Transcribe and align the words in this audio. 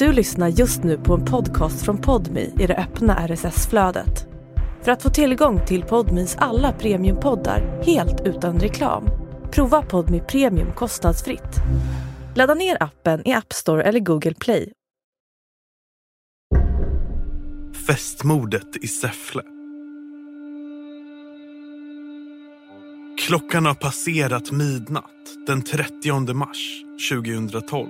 Du 0.00 0.12
lyssnar 0.12 0.48
just 0.48 0.84
nu 0.84 0.98
på 0.98 1.14
en 1.14 1.24
podcast 1.24 1.84
från 1.84 1.98
Podmi 1.98 2.54
i 2.58 2.66
det 2.66 2.76
öppna 2.76 3.28
RSS-flödet. 3.28 4.26
För 4.82 4.92
att 4.92 5.02
få 5.02 5.10
tillgång 5.10 5.66
till 5.66 5.82
Podmis 5.82 6.36
alla 6.38 6.72
premiumpoddar 6.72 7.82
helt 7.82 8.20
utan 8.26 8.60
reklam, 8.60 9.04
prova 9.50 9.82
Podmi 9.82 10.20
Premium 10.20 10.72
kostnadsfritt. 10.72 11.56
Ladda 12.34 12.54
ner 12.54 12.82
appen 12.82 13.28
i 13.28 13.32
App 13.32 13.52
Store 13.52 13.82
eller 13.82 14.00
Google 14.00 14.34
Play. 14.34 14.72
Festmordet 17.86 18.76
i 18.76 18.88
Säffle. 18.88 19.42
Klockan 23.26 23.66
har 23.66 23.74
passerat 23.74 24.50
midnatt 24.50 25.46
den 25.46 25.62
30 25.62 26.34
mars 26.34 26.82
2012. 27.10 27.88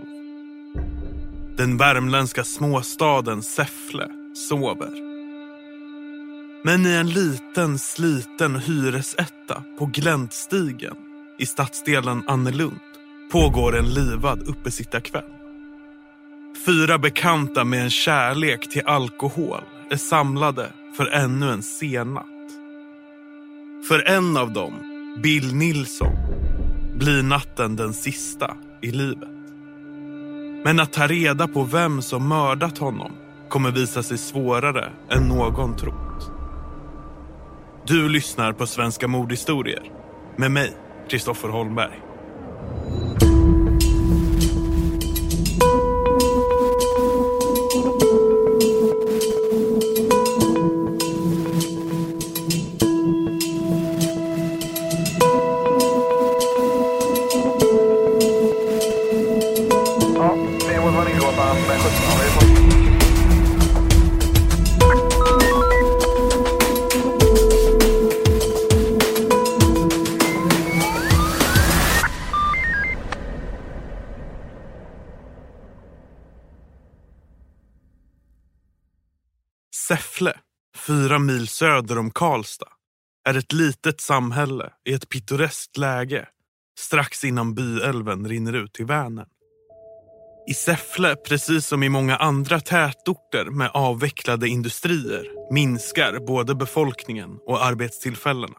Den 1.61 1.77
värmländska 1.77 2.45
småstaden 2.45 3.43
Säffle 3.43 4.09
sover. 4.35 4.91
Men 6.65 6.87
i 6.87 6.91
en 6.91 7.09
liten 7.09 7.79
sliten 7.79 8.57
hyresetta 8.57 9.63
på 9.79 9.87
Gläntstigen 9.87 10.95
i 11.39 11.47
stadsdelen 11.47 12.23
Annelund 12.27 12.81
pågår 13.33 13.79
en 13.79 13.85
livad 13.85 14.43
uppesittarkväll. 14.43 15.31
Fyra 16.67 16.99
bekanta 16.99 17.65
med 17.65 17.83
en 17.83 17.91
kärlek 17.91 18.71
till 18.71 18.87
alkohol 18.87 19.63
är 19.91 19.97
samlade 19.97 20.73
för 20.97 21.07
ännu 21.07 21.51
en 21.51 21.63
sennatt. 21.63 22.27
För 23.89 24.09
en 24.09 24.37
av 24.37 24.53
dem, 24.53 24.73
Bill 25.23 25.55
Nilsson, 25.55 26.17
blir 26.99 27.23
natten 27.23 27.77
den 27.77 27.93
sista 27.93 28.57
i 28.83 28.91
livet. 28.91 29.30
Men 30.65 30.81
att 30.81 30.93
ta 30.93 31.07
reda 31.07 31.49
på 31.49 31.63
vem 31.63 32.03
som 32.03 32.29
mördat 32.29 32.79
honom 32.79 33.13
kommer 33.49 33.71
visa 33.71 34.03
sig 34.03 34.19
svårare 34.19 34.93
än 35.11 35.29
någon 35.29 35.77
trott. 35.77 36.31
Du 37.87 38.09
lyssnar 38.09 38.53
på 38.53 38.67
Svenska 38.67 39.09
mordhistorier 39.09 39.83
med 40.37 40.51
mig, 40.51 40.77
Kristoffer 41.11 41.49
Holmberg. 41.49 42.10
Säffle, 79.91 80.33
fyra 80.87 81.19
mil 81.19 81.49
söder 81.49 81.99
om 81.99 82.11
Karlstad, 82.11 82.69
är 83.29 83.35
ett 83.35 83.53
litet 83.53 84.01
samhälle 84.01 84.71
i 84.89 84.93
ett 84.93 85.09
pittoreskt 85.09 85.77
läge 85.77 86.29
strax 86.79 87.25
innan 87.25 87.55
byälven 87.55 88.29
rinner 88.29 88.53
ut 88.53 88.81
i 88.81 88.85
Vänern. 88.85 89.27
I 90.49 90.55
Säffle, 90.55 91.17
precis 91.17 91.67
som 91.67 91.83
i 91.83 91.89
många 91.89 92.17
andra 92.17 92.61
tätorter 92.61 93.45
med 93.45 93.71
avvecklade 93.75 94.49
industrier, 94.49 95.53
minskar 95.53 96.27
både 96.27 96.55
befolkningen 96.55 97.39
och 97.47 97.65
arbetstillfällena. 97.65 98.59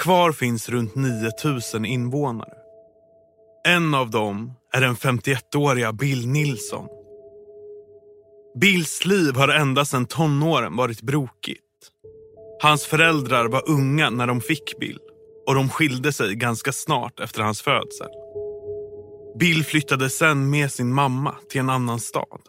Kvar 0.00 0.32
finns 0.32 0.68
runt 0.68 0.94
9000 0.94 1.84
invånare. 1.84 2.54
En 3.66 3.94
av 3.94 4.10
dem 4.10 4.52
är 4.72 4.80
den 4.80 4.96
51-åriga 4.96 5.92
Bill 5.92 6.28
Nilsson 6.28 7.01
Bills 8.54 9.04
liv 9.04 9.34
har 9.34 9.48
ända 9.48 9.84
sedan 9.84 10.06
tonåren 10.06 10.76
varit 10.76 11.02
brokigt. 11.02 11.58
Hans 12.62 12.86
föräldrar 12.86 13.48
var 13.48 13.70
unga 13.70 14.10
när 14.10 14.26
de 14.26 14.40
fick 14.40 14.78
Bill 14.80 14.98
och 15.46 15.54
de 15.54 15.68
skilde 15.68 16.12
sig 16.12 16.34
ganska 16.34 16.72
snart 16.72 17.20
efter 17.20 17.42
hans 17.42 17.62
födsel. 17.62 18.08
Bill 19.38 19.64
flyttade 19.64 20.10
sen 20.10 20.50
med 20.50 20.72
sin 20.72 20.94
mamma 20.94 21.34
till 21.48 21.60
en 21.60 21.70
annan 21.70 22.00
stad 22.00 22.40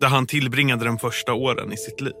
där 0.00 0.08
han 0.08 0.26
tillbringade 0.26 0.84
de 0.84 0.98
första 0.98 1.34
åren 1.34 1.72
i 1.72 1.76
sitt 1.76 2.00
liv. 2.00 2.14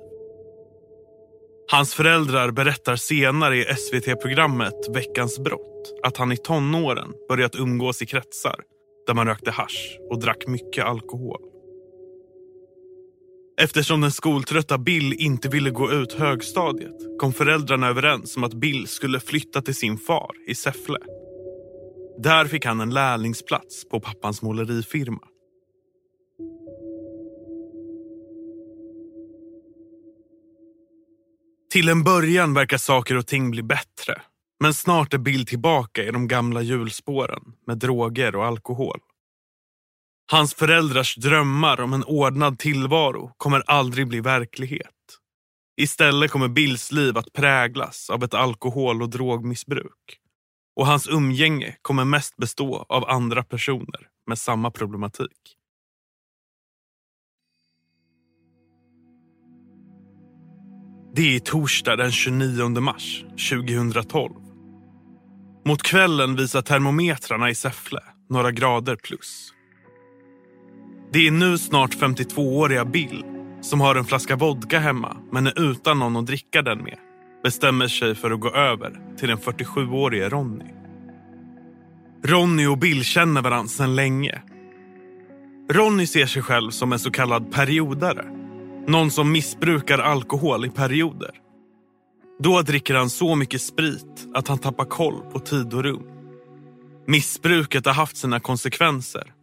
Hans 1.70 1.94
föräldrar 1.94 2.50
berättar 2.50 2.96
senare 2.96 3.56
i 3.56 3.64
SVT-programmet 3.76 4.88
Veckans 4.94 5.38
brott 5.38 5.92
att 6.02 6.16
han 6.16 6.32
i 6.32 6.36
tonåren 6.36 7.12
börjat 7.28 7.54
umgås 7.54 8.02
i 8.02 8.06
kretsar 8.06 8.56
där 9.06 9.14
man 9.14 9.26
rökte 9.26 9.50
hasch 9.50 9.98
och 10.10 10.20
drack 10.20 10.46
mycket 10.46 10.84
alkohol. 10.84 11.53
Eftersom 13.56 14.00
den 14.00 14.12
skoltrötta 14.12 14.78
Bill 14.78 15.12
inte 15.12 15.48
ville 15.48 15.70
gå 15.70 15.92
ut 15.92 16.12
högstadiet 16.12 17.18
kom 17.18 17.32
föräldrarna 17.32 17.88
överens 17.88 18.36
om 18.36 18.44
att 18.44 18.54
Bill 18.54 18.86
skulle 18.88 19.20
flytta 19.20 19.62
till 19.62 19.74
sin 19.74 19.98
far 19.98 20.30
i 20.46 20.54
Säffle. 20.54 20.98
Där 22.22 22.46
fick 22.46 22.64
han 22.66 22.80
en 22.80 22.90
lärlingsplats 22.90 23.88
på 23.88 24.00
pappans 24.00 24.42
målerifirma. 24.42 25.20
Till 31.72 31.88
en 31.88 32.04
början 32.04 32.54
verkar 32.54 32.78
saker 32.78 33.16
och 33.16 33.26
ting 33.26 33.50
bli 33.50 33.62
bättre. 33.62 34.22
Men 34.60 34.74
snart 34.74 35.14
är 35.14 35.18
Bill 35.18 35.46
tillbaka 35.46 36.04
i 36.04 36.10
de 36.10 36.28
gamla 36.28 36.62
hjulspåren 36.62 37.42
med 37.66 37.78
droger 37.78 38.36
och 38.36 38.44
alkohol. 38.44 39.00
Hans 40.26 40.54
föräldrars 40.54 41.16
drömmar 41.16 41.80
om 41.80 41.92
en 41.92 42.04
ordnad 42.04 42.58
tillvaro 42.58 43.32
kommer 43.36 43.62
aldrig 43.66 44.08
bli 44.08 44.20
verklighet. 44.20 44.90
Istället 45.76 46.30
kommer 46.30 46.48
Bills 46.48 46.92
liv 46.92 47.18
att 47.18 47.32
präglas 47.32 48.10
av 48.10 48.24
ett 48.24 48.34
alkohol 48.34 49.02
och 49.02 49.10
drogmissbruk. 49.10 50.18
Och 50.76 50.86
hans 50.86 51.08
umgänge 51.08 51.76
kommer 51.82 52.04
mest 52.04 52.36
bestå 52.36 52.86
av 52.88 53.10
andra 53.10 53.44
personer 53.44 54.08
med 54.26 54.38
samma 54.38 54.70
problematik. 54.70 55.56
Det 61.16 61.36
är 61.36 61.40
torsdag 61.40 61.96
den 61.96 62.12
29 62.12 62.68
mars 62.68 63.24
2012. 63.50 64.34
Mot 65.66 65.82
kvällen 65.82 66.36
visar 66.36 66.62
termometrarna 66.62 67.50
i 67.50 67.54
Säffle 67.54 68.00
några 68.30 68.52
grader 68.52 68.96
plus. 68.96 69.54
Det 71.14 71.26
är 71.26 71.30
nu 71.30 71.58
snart 71.58 71.94
52-åriga 71.94 72.84
Bill 72.84 73.24
som 73.60 73.80
har 73.80 73.94
en 73.94 74.04
flaska 74.04 74.36
vodka 74.36 74.78
hemma 74.78 75.16
men 75.32 75.46
är 75.46 75.70
utan 75.70 75.98
någon 75.98 76.16
att 76.16 76.26
dricka 76.26 76.62
den 76.62 76.78
med 76.78 76.98
bestämmer 77.42 77.88
sig 77.88 78.14
för 78.14 78.30
att 78.30 78.40
gå 78.40 78.50
över 78.50 79.16
till 79.18 79.28
den 79.28 79.38
47-årige 79.38 80.28
Ronny. 80.28 80.64
Ronny 82.24 82.66
och 82.66 82.78
Bill 82.78 83.04
känner 83.04 83.42
varandra 83.42 83.68
sedan 83.68 83.96
länge. 83.96 84.42
Ronny 85.70 86.06
ser 86.06 86.26
sig 86.26 86.42
själv 86.42 86.70
som 86.70 86.92
en 86.92 86.98
så 86.98 87.10
kallad 87.10 87.52
periodare. 87.52 88.24
Någon 88.86 89.10
som 89.10 89.32
missbrukar 89.32 89.98
alkohol 89.98 90.66
i 90.66 90.70
perioder. 90.70 91.30
Då 92.42 92.62
dricker 92.62 92.94
han 92.94 93.10
så 93.10 93.34
mycket 93.34 93.62
sprit 93.62 94.28
att 94.34 94.48
han 94.48 94.58
tappar 94.58 94.84
koll 94.84 95.20
på 95.32 95.38
tid 95.38 95.74
och 95.74 95.82
rum. 95.82 96.02
Missbruket 97.06 97.86
har 97.86 97.92
haft 97.92 98.16
sina 98.16 98.40
konsekvenser 98.40 99.33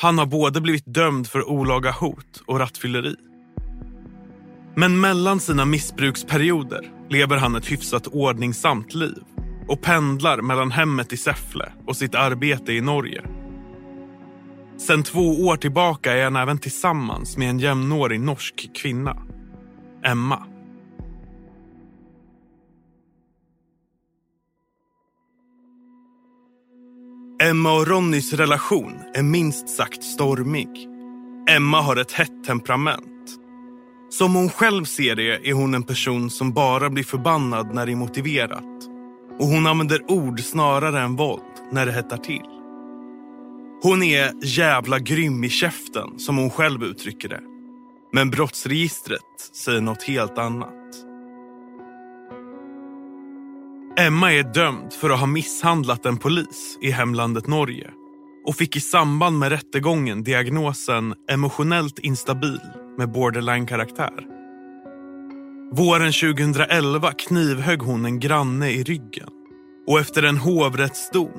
han 0.00 0.18
har 0.18 0.26
både 0.26 0.60
blivit 0.60 0.94
dömd 0.94 1.26
för 1.26 1.48
olaga 1.48 1.90
hot 1.90 2.42
och 2.46 2.58
rattfylleri. 2.58 3.16
Men 4.74 5.00
mellan 5.00 5.40
sina 5.40 5.64
missbruksperioder 5.64 6.90
lever 7.08 7.36
han 7.36 7.56
ett 7.56 7.72
hyfsat 7.72 8.06
ordningsamt 8.06 8.94
liv 8.94 9.22
och 9.68 9.82
pendlar 9.82 10.42
mellan 10.42 10.70
hemmet 10.70 11.12
i 11.12 11.16
Säffle 11.16 11.72
och 11.86 11.96
sitt 11.96 12.14
arbete 12.14 12.72
i 12.72 12.80
Norge. 12.80 13.22
Sen 14.78 15.02
två 15.02 15.46
år 15.46 15.56
tillbaka 15.56 16.12
är 16.12 16.24
han 16.24 16.36
även 16.36 16.58
tillsammans 16.58 17.36
med 17.36 17.50
en 17.50 17.58
jämnårig 17.58 18.20
norsk 18.20 18.70
kvinna, 18.74 19.22
Emma. 20.04 20.46
Emma 27.42 27.72
och 27.72 27.86
Ronnys 27.86 28.32
relation 28.32 28.92
är 29.14 29.22
minst 29.22 29.68
sagt 29.68 30.04
stormig. 30.04 30.68
Emma 31.50 31.80
har 31.80 31.96
ett 31.96 32.12
hett 32.12 32.44
temperament. 32.46 33.04
Som 34.10 34.34
hon 34.34 34.50
själv 34.50 34.84
ser 34.84 35.16
det 35.16 35.48
är 35.48 35.52
hon 35.52 35.74
en 35.74 35.82
person 35.82 36.30
som 36.30 36.52
bara 36.52 36.90
blir 36.90 37.04
förbannad 37.04 37.74
när 37.74 37.86
det 37.86 37.92
är 37.92 37.96
motiverat. 37.96 38.88
Och 39.38 39.46
hon 39.46 39.66
använder 39.66 40.10
ord 40.10 40.40
snarare 40.40 41.00
än 41.00 41.16
våld 41.16 41.42
när 41.72 41.86
det 41.86 41.92
hettar 41.92 42.16
till. 42.16 42.48
Hon 43.82 44.02
är 44.02 44.32
jävla 44.42 44.98
grym 44.98 45.44
i 45.44 45.48
käften, 45.48 46.18
som 46.18 46.36
hon 46.36 46.50
själv 46.50 46.84
uttrycker 46.84 47.28
det. 47.28 47.40
Men 48.12 48.30
brottsregistret 48.30 49.20
säger 49.54 49.80
något 49.80 50.02
helt 50.02 50.38
annat. 50.38 50.77
Emma 53.98 54.32
är 54.32 54.42
dömd 54.42 54.92
för 54.92 55.10
att 55.10 55.20
ha 55.20 55.26
misshandlat 55.26 56.06
en 56.06 56.16
polis 56.16 56.78
i 56.80 56.90
hemlandet 56.90 57.46
Norge 57.46 57.90
och 58.46 58.56
fick 58.56 58.76
i 58.76 58.80
samband 58.80 59.38
med 59.38 59.48
rättegången 59.48 60.22
diagnosen 60.22 61.14
emotionellt 61.30 61.98
instabil 61.98 62.60
med 62.98 63.12
borderline-karaktär. 63.12 64.24
Våren 65.72 66.12
2011 66.12 67.12
knivhögg 67.12 67.82
hon 67.82 68.04
en 68.04 68.20
granne 68.20 68.70
i 68.70 68.82
ryggen 68.82 69.28
och 69.86 70.00
efter 70.00 70.22
en 70.22 70.36
hovrättsdom 70.36 71.32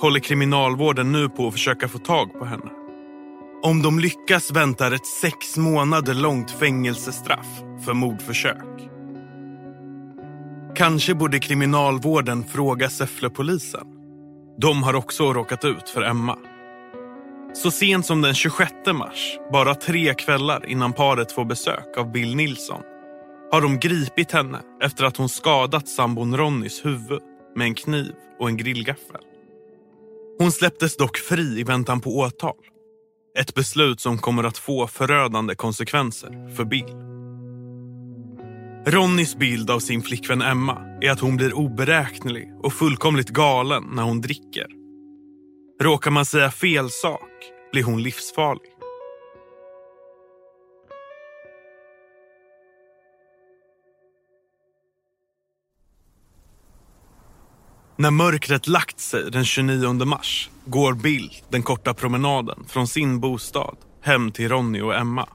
håller 0.00 0.20
kriminalvården 0.20 1.12
nu 1.12 1.28
på 1.28 1.46
att 1.46 1.52
försöka 1.52 1.88
få 1.88 1.98
tag 1.98 2.32
på 2.38 2.44
henne. 2.44 2.70
Om 3.62 3.82
de 3.82 3.98
lyckas 3.98 4.50
väntar 4.50 4.92
ett 4.92 5.06
sex 5.06 5.56
månader 5.56 6.14
långt 6.14 6.50
fängelsestraff 6.50 7.60
för 7.84 7.94
mordförsök. 7.94 8.89
Kanske 10.74 11.14
borde 11.14 11.38
kriminalvården 11.38 12.44
fråga 12.44 12.90
Säfflepolisen. 12.90 13.86
De 14.60 14.82
har 14.82 14.94
också 14.94 15.32
råkat 15.32 15.64
ut 15.64 15.88
för 15.88 16.02
Emma. 16.02 16.38
Så 17.54 17.70
sent 17.70 18.06
som 18.06 18.22
den 18.22 18.34
26 18.34 18.72
mars, 18.94 19.38
bara 19.52 19.74
tre 19.74 20.14
kvällar 20.14 20.66
innan 20.66 20.92
paret 20.92 21.32
får 21.32 21.44
besök 21.44 21.98
av 21.98 22.12
Bill 22.12 22.36
Nilsson, 22.36 22.82
har 23.52 23.60
de 23.60 23.78
gripit 23.78 24.32
henne 24.32 24.60
efter 24.82 25.04
att 25.04 25.16
hon 25.16 25.28
skadat 25.28 25.88
sambon 25.88 26.36
Ronnys 26.36 26.84
huvud 26.84 27.22
med 27.56 27.64
en 27.64 27.74
kniv 27.74 28.12
och 28.40 28.48
en 28.48 28.56
grillgaffel. 28.56 29.20
Hon 30.38 30.52
släpptes 30.52 30.96
dock 30.96 31.16
fri 31.16 31.60
i 31.60 31.64
väntan 31.64 32.00
på 32.00 32.10
åtal. 32.18 32.56
Ett 33.38 33.54
beslut 33.54 34.00
som 34.00 34.18
kommer 34.18 34.44
att 34.44 34.58
få 34.58 34.86
förödande 34.86 35.54
konsekvenser 35.54 36.56
för 36.56 36.64
Bill. 36.64 36.94
Ronnys 38.86 39.36
bild 39.36 39.70
av 39.70 39.80
sin 39.80 40.02
flickvän 40.02 40.42
Emma 40.42 40.78
är 41.00 41.10
att 41.10 41.20
hon 41.20 41.36
blir 41.36 41.52
oberäknelig 41.52 42.52
och 42.62 42.72
fullkomligt 42.72 43.28
galen 43.28 43.84
när 43.92 44.02
hon 44.02 44.20
dricker. 44.20 44.66
Råkar 45.82 46.10
man 46.10 46.24
säga 46.24 46.50
fel 46.50 46.90
sak 46.90 47.30
blir 47.72 47.82
hon 47.82 48.02
livsfarlig. 48.02 48.70
När 57.96 58.10
mörkret 58.10 58.68
lagt 58.68 59.00
sig 59.00 59.30
den 59.30 59.44
29 59.44 60.04
mars 60.04 60.50
går 60.64 60.94
Bill 60.94 61.30
den 61.48 61.62
korta 61.62 61.94
promenaden 61.94 62.64
från 62.68 62.88
sin 62.88 63.20
bostad 63.20 63.76
hem 64.02 64.32
till 64.32 64.48
Ronny 64.48 64.80
och 64.80 64.94
Emma. 64.94 65.28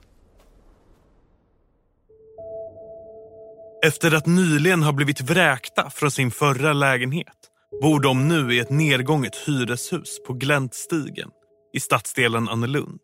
Efter 3.85 4.15
att 4.15 4.25
nyligen 4.25 4.83
ha 4.83 4.91
blivit 4.91 5.21
vräkta 5.21 5.89
från 5.89 6.11
sin 6.11 6.31
förra 6.31 6.73
lägenhet 6.73 7.37
bor 7.81 7.99
de 7.99 8.27
nu 8.27 8.55
i 8.55 8.59
ett 8.59 8.69
nedgånget 8.69 9.35
hyreshus 9.35 10.23
på 10.27 10.33
Gläntstigen 10.33 11.29
i 11.73 11.79
stadsdelen 11.79 12.49
Annelund. 12.49 12.99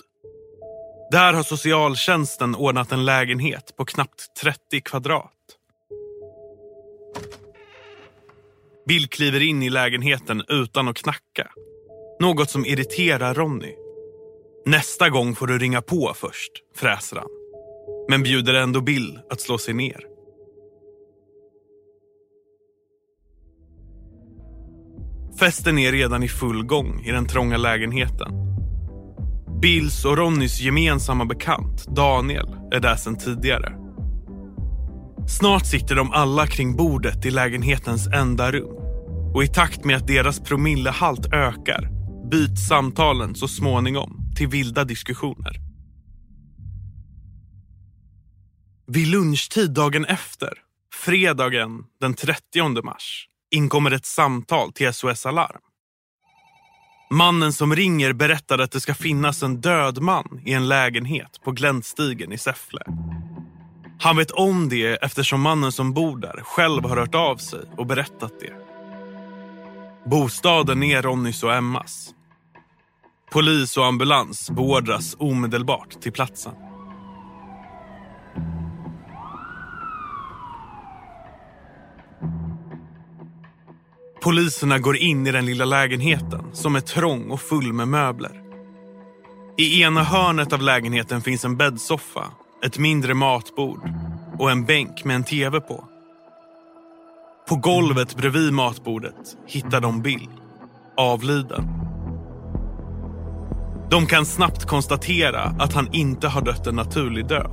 Där 1.12 1.34
har 1.34 1.44
socialtjänsten 1.44 2.56
ordnat 2.56 2.92
en 2.92 3.06
lägenhet 3.06 3.74
på 3.78 3.86
knappt 3.86 4.36
30 4.42 4.82
kvadrat. 4.82 5.32
Bill 8.88 9.08
kliver 9.08 9.40
in 9.40 9.64
i 9.64 9.70
lägenheten 9.70 10.44
utan 10.48 10.88
att 10.88 10.98
knacka. 10.98 11.52
Något 12.20 12.50
som 12.50 12.66
irriterar 12.66 13.34
Ronny. 13.34 13.76
Nästa 14.66 15.10
gång 15.10 15.36
får 15.36 15.48
du 15.48 15.58
ringa 15.58 15.82
på 15.82 16.14
först, 16.16 16.52
fräser 16.76 17.16
han. 17.16 17.30
Men 18.10 18.24
bjuder 18.24 18.54
ändå 18.54 18.82
Bill 18.82 19.20
att 19.30 19.42
slå 19.42 19.58
sig 19.58 19.74
ner. 19.74 20.11
Festen 25.42 25.78
är 25.78 25.92
redan 25.92 26.24
i 26.24 26.28
full 26.28 26.64
gång 26.64 27.02
i 27.06 27.12
den 27.12 27.28
trånga 27.28 27.58
lägenheten. 27.58 28.34
Bills 29.62 30.06
och 30.06 30.18
Ronnys 30.18 30.62
gemensamma 30.62 31.26
bekant 31.26 31.88
Daniel 31.88 32.56
är 32.72 32.80
där 32.80 32.96
sedan 32.96 33.18
tidigare. 33.18 33.74
Snart 35.28 35.66
sitter 35.66 35.96
de 35.96 36.12
alla 36.12 36.48
kring 36.48 36.76
bordet 36.76 37.26
i 37.26 37.32
lägenhetens 37.32 38.08
enda 38.08 38.52
rum. 38.52 38.76
Och 39.36 39.44
i 39.44 39.48
takt 39.48 39.86
med 39.86 39.96
att 39.96 40.08
deras 40.08 40.40
promillehalt 40.40 41.34
ökar 41.34 41.90
byts 42.32 42.68
samtalen 42.68 43.36
så 43.36 43.48
småningom 43.48 44.34
till 44.36 44.48
vilda 44.48 44.84
diskussioner. 44.84 45.56
Vid 48.88 49.08
lunchtid 49.08 49.74
dagen 49.74 50.06
efter, 50.06 50.54
fredagen 51.06 51.84
den 52.00 52.14
30 52.14 52.84
mars, 52.84 53.28
inkommer 53.52 53.92
ett 53.92 54.06
samtal 54.06 54.72
till 54.72 54.94
SOS 54.94 55.26
Alarm. 55.26 55.62
Mannen 57.12 57.54
som 57.54 57.76
ringer 57.76 58.14
berättar 58.14 58.60
att 58.60 58.72
det 58.72 58.80
ska 58.80 58.94
finnas 58.94 59.44
en 59.44 59.62
död 59.62 60.02
man 60.02 60.42
i 60.46 60.54
en 60.54 60.68
lägenhet 60.68 61.42
på 61.44 61.52
Gläntstigen 61.52 62.32
i 62.32 62.38
Säffle. 62.38 62.82
Han 64.00 64.18
vet 64.18 64.32
om 64.32 64.70
det 64.70 65.04
eftersom 65.04 65.42
mannen 65.42 65.72
som 65.72 65.94
bor 65.94 66.18
där 66.18 66.42
själv 66.44 66.84
har 66.84 66.98
hört 66.98 67.16
av 67.16 67.38
sig 67.38 67.60
och 67.78 67.86
berättat 67.86 68.34
det. 68.40 68.54
Bostaden 70.10 70.84
är 70.84 71.02
Ronnys 71.02 71.44
och 71.44 71.54
Emmas. 71.54 72.10
Polis 73.32 73.78
och 73.78 73.86
ambulans 73.86 74.52
beordras 74.52 75.16
omedelbart 75.20 76.02
till 76.02 76.12
platsen. 76.12 76.71
Poliserna 84.24 84.80
går 84.80 84.98
in 84.98 85.28
i 85.28 85.32
den 85.32 85.46
lilla 85.46 85.66
lägenheten 85.66 86.46
som 86.54 86.76
är 86.76 86.80
trång 86.80 87.32
och 87.32 87.42
full 87.42 87.74
med 87.74 87.88
möbler. 87.88 88.42
I 89.58 89.82
ena 89.84 90.04
hörnet 90.04 90.54
av 90.54 90.62
lägenheten 90.62 91.22
finns 91.22 91.46
en 91.46 91.58
bäddsoffa, 91.58 92.26
ett 92.66 92.78
mindre 92.78 93.14
matbord 93.14 93.90
och 94.40 94.52
en 94.52 94.66
bänk 94.66 95.04
med 95.06 95.16
en 95.16 95.24
tv 95.24 95.60
på. 95.60 95.88
På 97.50 97.56
golvet 97.56 98.18
bredvid 98.18 98.54
matbordet 98.54 99.38
hittar 99.48 99.82
de 99.82 100.02
Bill, 100.02 100.30
avliden. 100.98 101.68
De 103.92 104.06
kan 104.06 104.26
snabbt 104.26 104.66
konstatera 104.66 105.42
att 105.42 105.74
han 105.74 105.94
inte 105.94 106.28
har 106.28 106.42
dött 106.42 106.68
en 106.68 106.76
naturlig 106.76 107.28
död. 107.28 107.52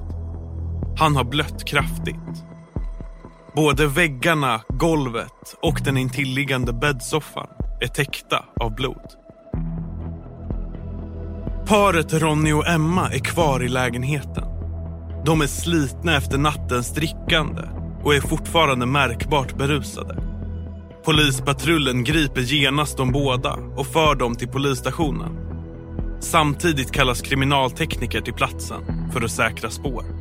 Han 0.98 1.16
har 1.16 1.24
blött 1.24 1.64
kraftigt. 1.64 2.44
Både 3.58 3.86
väggarna, 3.86 4.60
golvet 4.68 5.56
och 5.62 5.80
den 5.84 5.96
intilliggande 5.96 6.72
bäddsoffan 6.72 7.46
är 7.80 7.86
täckta 7.86 8.44
av 8.60 8.74
blod. 8.74 9.06
Paret 11.66 12.12
Ronny 12.12 12.52
och 12.52 12.68
Emma 12.68 13.10
är 13.12 13.18
kvar 13.18 13.64
i 13.64 13.68
lägenheten. 13.68 14.44
De 15.26 15.40
är 15.40 15.46
slitna 15.46 16.16
efter 16.16 16.38
nattens 16.38 16.94
drickande 16.94 17.62
och 18.04 18.14
är 18.14 18.20
fortfarande 18.20 18.86
märkbart 18.86 19.56
berusade. 19.56 20.22
Polispatrullen 21.04 22.04
griper 22.04 22.40
genast 22.40 22.96
de 22.96 23.12
båda 23.12 23.52
och 23.76 23.86
för 23.86 24.14
dem 24.14 24.34
till 24.34 24.48
polisstationen. 24.48 25.36
Samtidigt 26.20 26.92
kallas 26.92 27.22
kriminaltekniker 27.22 28.20
till 28.20 28.34
platsen 28.34 29.10
för 29.12 29.24
att 29.24 29.30
säkra 29.30 29.70
spår. 29.70 30.17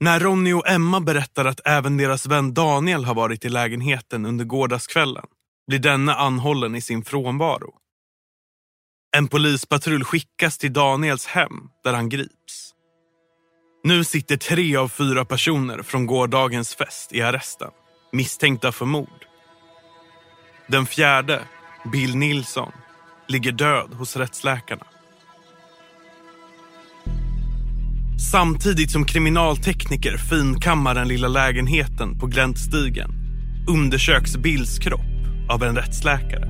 När 0.00 0.20
Ronny 0.20 0.52
och 0.52 0.68
Emma 0.68 1.00
berättar 1.00 1.44
att 1.44 1.60
även 1.64 1.96
deras 1.96 2.26
vän 2.26 2.54
Daniel 2.54 3.04
har 3.04 3.14
varit 3.14 3.44
i 3.44 3.48
lägenheten 3.48 4.26
under 4.26 4.44
gårdagskvällen 4.44 5.26
blir 5.66 5.78
denne 5.78 6.14
anhållen 6.14 6.74
i 6.74 6.80
sin 6.80 7.04
frånvaro. 7.04 7.74
En 9.16 9.28
polispatrull 9.28 10.04
skickas 10.04 10.58
till 10.58 10.72
Daniels 10.72 11.26
hem 11.26 11.70
där 11.84 11.92
han 11.92 12.08
grips. 12.08 12.74
Nu 13.84 14.04
sitter 14.04 14.36
tre 14.36 14.76
av 14.76 14.88
fyra 14.88 15.24
personer 15.24 15.82
från 15.82 16.06
gårdagens 16.06 16.74
fest 16.74 17.12
i 17.12 17.22
arresten, 17.22 17.70
misstänkta 18.12 18.72
för 18.72 18.86
mord. 18.86 19.26
Den 20.66 20.86
fjärde, 20.86 21.42
Bill 21.92 22.16
Nilsson, 22.16 22.72
ligger 23.28 23.52
död 23.52 23.94
hos 23.94 24.16
rättsläkarna. 24.16 24.86
Samtidigt 28.18 28.90
som 28.90 29.04
kriminaltekniker 29.04 30.16
finkammar 30.16 30.94
den 30.94 31.08
lilla 31.08 31.28
lägenheten 31.28 32.18
på 32.18 32.26
Gläntstigen 32.26 33.10
undersöks 33.68 34.36
Bills 34.36 34.78
kropp 34.78 35.00
av 35.48 35.62
en 35.62 35.76
rättsläkare. 35.76 36.48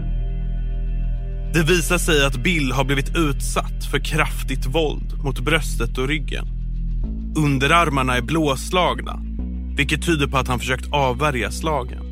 Det 1.55 1.63
visar 1.63 1.99
sig 1.99 2.27
att 2.27 2.43
Bill 2.43 2.73
har 2.73 2.85
blivit 2.85 3.17
utsatt 3.17 3.85
för 3.91 3.99
kraftigt 3.99 4.67
våld 4.67 5.25
mot 5.25 5.41
bröstet 5.41 5.99
och 5.99 6.09
ryggen. 6.09 6.47
Underarmarna 7.37 8.17
är 8.17 8.23
blåslagna, 8.23 9.21
vilket 9.77 10.07
tyder 10.07 10.27
på 10.27 10.37
att 10.39 10.49
han 10.49 10.59
försökt 10.59 10.93
avvärja 10.93 11.51
slagen. 11.51 12.05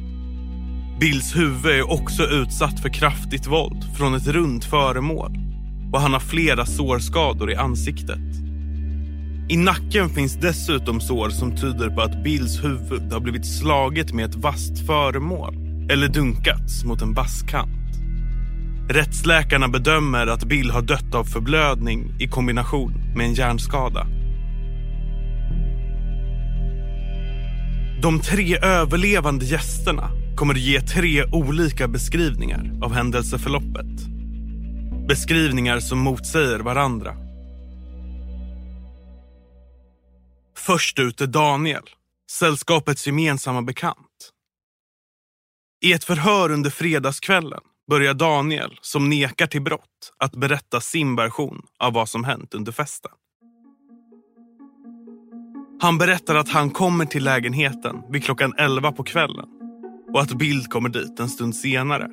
Bills 1.00 1.36
huvud 1.36 1.66
är 1.66 1.90
också 1.90 2.22
utsatt 2.22 2.80
för 2.80 2.88
kraftigt 2.88 3.46
våld 3.46 3.84
från 3.96 4.14
ett 4.14 4.26
runt 4.26 4.64
föremål 4.64 5.36
och 5.92 6.00
han 6.00 6.12
har 6.12 6.20
flera 6.20 6.66
sårskador 6.66 7.50
i 7.50 7.56
ansiktet. 7.56 8.45
I 9.48 9.56
nacken 9.56 10.08
finns 10.08 10.34
dessutom 10.34 11.00
sår 11.00 11.30
som 11.30 11.56
tyder 11.56 11.90
på 11.90 12.02
att 12.02 12.22
Bills 12.24 12.64
huvud 12.64 13.12
har 13.12 13.20
blivit 13.20 13.46
slaget 13.46 14.12
med 14.12 14.24
ett 14.24 14.34
vasst 14.34 14.86
föremål 14.86 15.54
eller 15.90 16.08
dunkats 16.08 16.84
mot 16.84 17.02
en 17.02 17.14
basskant. 17.14 17.70
Rättsläkarna 18.88 19.68
bedömer 19.68 20.26
att 20.26 20.44
Bill 20.44 20.70
har 20.70 20.82
dött 20.82 21.14
av 21.14 21.24
förblödning 21.24 22.14
i 22.20 22.28
kombination 22.28 22.92
med 23.16 23.26
en 23.26 23.34
hjärnskada. 23.34 24.06
De 28.02 28.20
tre 28.20 28.56
överlevande 28.56 29.44
gästerna 29.44 30.10
kommer 30.36 30.54
att 30.54 30.60
ge 30.60 30.80
tre 30.80 31.24
olika 31.24 31.88
beskrivningar 31.88 32.72
av 32.82 32.92
händelseförloppet. 32.92 34.06
Beskrivningar 35.08 35.80
som 35.80 35.98
motsäger 35.98 36.58
varandra. 36.58 37.25
Först 40.66 40.98
ut 40.98 41.20
är 41.20 41.26
Daniel, 41.26 41.82
sällskapets 42.30 43.06
gemensamma 43.06 43.62
bekant. 43.62 44.30
I 45.84 45.92
ett 45.92 46.04
förhör 46.04 46.50
under 46.50 46.70
fredagskvällen 46.70 47.60
börjar 47.90 48.14
Daniel, 48.14 48.78
som 48.80 49.08
nekar 49.08 49.46
till 49.46 49.62
brott, 49.62 50.12
att 50.18 50.36
berätta 50.36 50.80
sin 50.80 51.16
version 51.16 51.62
av 51.78 51.92
vad 51.92 52.08
som 52.08 52.24
hänt 52.24 52.54
under 52.54 52.72
festen. 52.72 53.10
Han 55.80 55.98
berättar 55.98 56.34
att 56.34 56.48
han 56.48 56.70
kommer 56.70 57.04
till 57.04 57.24
lägenheten 57.24 57.96
vid 58.10 58.24
klockan 58.24 58.54
11 58.58 58.92
på 58.92 59.04
kvällen 59.04 59.48
och 60.12 60.20
att 60.20 60.32
Bill 60.32 60.66
kommer 60.66 60.88
dit 60.88 61.20
en 61.20 61.28
stund 61.28 61.56
senare. 61.56 62.08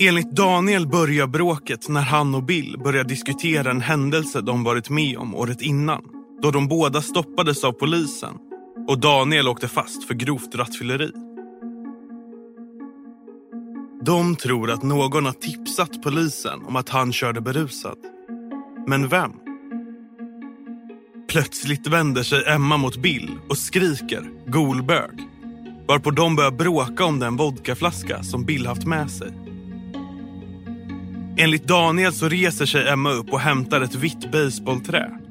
Enligt 0.00 0.30
Daniel 0.30 0.88
börjar 0.88 1.26
bråket 1.26 1.88
när 1.88 2.02
han 2.02 2.34
och 2.34 2.44
Bill 2.44 2.76
börjar 2.84 3.04
diskutera 3.04 3.70
en 3.70 3.80
händelse 3.80 4.40
de 4.40 4.64
varit 4.64 4.90
med 4.90 5.18
om 5.18 5.34
året 5.34 5.62
innan 5.62 6.15
då 6.42 6.50
de 6.50 6.68
båda 6.68 7.02
stoppades 7.02 7.64
av 7.64 7.72
polisen 7.72 8.34
och 8.88 8.98
Daniel 8.98 9.48
åkte 9.48 9.68
fast 9.68 10.04
för 10.04 10.14
grovt 10.14 10.54
rattfylleri. 10.54 11.10
De 14.02 14.36
tror 14.36 14.70
att 14.70 14.82
någon 14.82 15.24
har 15.24 15.32
tipsat 15.32 16.02
polisen 16.02 16.64
om 16.66 16.76
att 16.76 16.88
han 16.88 17.12
körde 17.12 17.40
berusad. 17.40 17.98
Men 18.86 19.08
vem? 19.08 19.32
Plötsligt 21.28 21.86
vänder 21.86 22.22
sig 22.22 22.44
Emma 22.46 22.76
mot 22.76 22.96
Bill 22.96 23.30
och 23.48 23.58
skriker 23.58 24.30
golbög. 24.46 25.28
Varpå 25.88 26.10
de 26.10 26.36
börjar 26.36 26.50
bråka 26.50 27.04
om 27.04 27.18
den 27.18 27.36
vodkaflaska 27.36 28.22
som 28.22 28.44
Bill 28.44 28.66
haft 28.66 28.86
med 28.86 29.10
sig. 29.10 29.32
Enligt 31.38 31.68
Daniel 31.68 32.12
så 32.12 32.28
reser 32.28 32.66
sig 32.66 32.88
Emma 32.88 33.10
upp 33.10 33.32
och 33.32 33.40
hämtar 33.40 33.80
ett 33.80 33.94
vitt 33.94 34.32
baseballträ. 34.32 35.25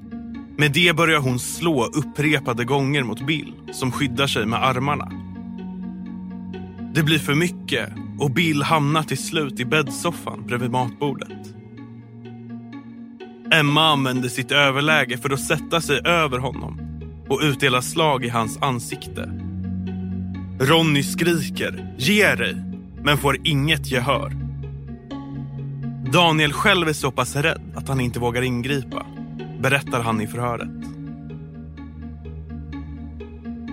Med 0.58 0.72
det 0.72 0.96
börjar 0.96 1.20
hon 1.20 1.40
slå 1.40 1.86
upprepade 1.86 2.66
gånger 2.66 3.04
mot 3.04 3.28
Bill 3.28 3.54
som 3.72 3.92
skyddar 3.92 4.28
sig 4.28 4.46
med 4.46 4.64
armarna. 4.64 5.12
Det 6.94 7.04
blir 7.04 7.20
för 7.20 7.36
mycket 7.36 7.90
och 8.20 8.32
Bill 8.32 8.64
hamnar 8.64 9.04
till 9.04 9.18
slut 9.18 9.60
i 9.60 9.66
bäddsoffan 9.66 10.44
bredvid 10.48 10.72
matbordet. 10.72 11.56
Emma 13.52 13.88
använder 13.92 14.30
sitt 14.30 14.52
överläge 14.52 15.18
för 15.18 15.30
att 15.30 15.42
sätta 15.42 15.82
sig 15.82 16.00
över 16.06 16.38
honom 16.38 16.80
och 17.30 17.40
utdela 17.44 17.82
slag 17.82 18.26
i 18.26 18.30
hans 18.30 18.58
ansikte. 18.62 19.32
Ronny 20.60 21.04
skriker 21.04 21.96
“Ge 21.98 22.36
dig!” 22.36 22.56
men 23.04 23.18
får 23.18 23.38
inget 23.44 23.92
gehör. 23.92 24.32
Daniel 26.14 26.54
själv 26.54 26.88
är 26.88 26.94
så 26.94 27.12
pass 27.12 27.36
rädd 27.36 27.62
att 27.76 27.88
han 27.88 28.02
inte 28.02 28.20
vågar 28.20 28.42
ingripa, 28.42 29.06
berättar 29.66 30.02
han 30.02 30.22
i 30.22 30.28
förhöret. 30.28 30.70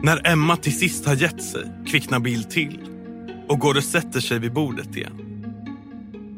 När 0.03 0.33
Emma 0.33 0.57
till 0.57 0.79
sist 0.79 1.07
har 1.07 1.15
gett 1.15 1.43
sig 1.43 1.65
kvicknar 1.87 2.21
Bill 2.21 2.45
till 2.45 2.79
och 3.49 3.59
går 3.59 3.77
och 3.77 3.85
sätter 3.85 4.21
sig 4.21 4.39
vid 4.39 4.53
bordet 4.53 4.97
igen. 4.97 5.45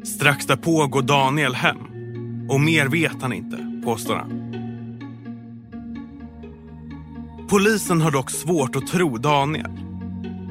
Strax 0.03 0.45
därpå 0.45 0.87
går 0.87 1.01
Daniel 1.01 1.55
hem 1.55 1.77
och 2.49 2.59
mer 2.59 2.87
vet 2.87 3.21
han 3.21 3.33
inte, 3.33 3.81
påstår 3.83 4.15
han. 4.15 4.51
Polisen 7.49 8.01
har 8.01 8.11
dock 8.11 8.31
svårt 8.31 8.75
att 8.75 8.87
tro 8.87 9.17
Daniel. 9.17 9.71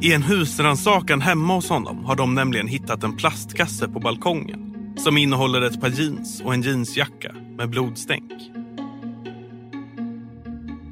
I 0.02 0.12
en 0.12 0.22
husrannsakan 0.22 1.20
hemma 1.20 1.54
hos 1.54 1.68
honom 1.68 2.04
har 2.04 2.16
de 2.16 2.34
nämligen 2.34 2.68
hittat 2.68 3.04
en 3.04 3.16
plastkasse 3.16 3.88
på 3.88 4.00
balkongen 4.00 4.74
som 4.96 5.16
innehåller 5.16 5.62
ett 5.62 5.80
par 5.80 5.88
jeans 5.88 6.42
och 6.44 6.54
en 6.54 6.62
jeansjacka 6.62 7.34
med 7.56 7.70
blodstänk. 7.70 8.32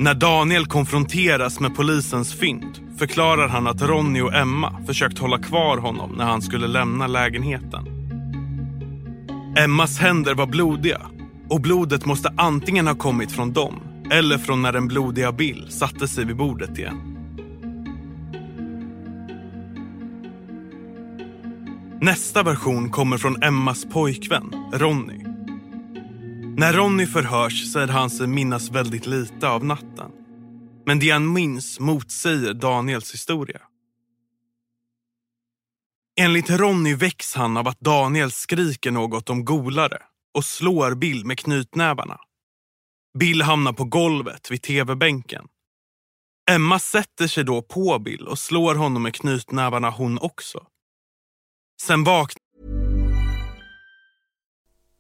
När 0.03 0.15
Daniel 0.15 0.67
konfronteras 0.67 1.61
med 1.61 1.75
polisens 1.75 2.35
fynd 2.35 2.79
förklarar 2.99 3.49
han 3.49 3.67
att 3.67 3.83
Ronny 3.83 4.21
och 4.21 4.35
Emma 4.35 4.85
försökt 4.87 5.19
hålla 5.19 5.39
kvar 5.39 5.79
honom 5.79 6.15
när 6.17 6.25
han 6.25 6.43
skulle 6.43 6.67
lämna 6.67 7.07
lägenheten. 7.07 7.87
Emmas 9.59 9.99
händer 9.99 10.35
var 10.35 10.47
blodiga 10.47 11.01
och 11.49 11.61
blodet 11.61 12.05
måste 12.05 12.35
antingen 12.37 12.87
ha 12.87 12.95
kommit 12.95 13.33
från 13.33 13.53
dem 13.53 13.81
eller 14.11 14.39
från 14.39 14.63
när 14.63 14.73
den 14.73 14.89
blodiga 14.89 15.33
Bill 15.33 15.67
satte 15.71 16.09
sig 16.09 16.25
vid 16.25 16.37
bordet 16.37 16.79
igen. 16.79 17.17
Nästa 22.01 22.43
version 22.43 22.91
kommer 22.91 23.19
från 23.19 23.43
Emmas 23.43 23.85
pojkvän, 23.85 24.53
Ronny. 24.73 25.32
När 26.57 26.73
Ronny 26.73 27.07
förhörs 27.07 27.73
säger 27.73 27.89
han 27.89 28.11
sig 28.11 28.27
minnas 28.27 28.71
väldigt 28.71 29.07
lite 29.07 29.49
av 29.49 29.65
natten. 29.65 30.11
Men 30.87 30.99
det 30.99 31.11
han 31.11 31.33
minns 31.33 31.81
motsäger 31.81 32.55
Daniels 32.55 33.15
historia. 33.15 33.61
Enligt 36.21 36.51
Ronny 36.51 36.95
väcks 36.95 37.35
han 37.35 37.57
av 37.57 37.69
att 37.69 37.81
Daniel 37.81 38.33
skriker 38.33 38.91
något 38.91 39.31
om 39.31 39.45
golare 39.45 40.03
och 40.35 40.45
slår 40.45 40.95
Bill 40.95 41.27
med 41.27 41.39
knytnävarna. 41.39 42.21
Bill 43.19 43.43
hamnar 43.43 43.73
på 43.73 43.85
golvet 43.85 44.51
vid 44.51 44.63
tv-bänken. 44.63 45.47
Emma 46.51 46.79
sätter 46.79 47.27
sig 47.27 47.45
då 47.45 47.63
på 47.63 47.99
Bill 47.99 48.29
och 48.29 48.39
slår 48.39 48.75
honom 48.75 49.03
med 49.03 49.15
knytnävarna 49.15 49.91
hon 49.91 50.19
också. 50.19 50.67
Sen 51.83 52.05
vaknar 52.05 52.42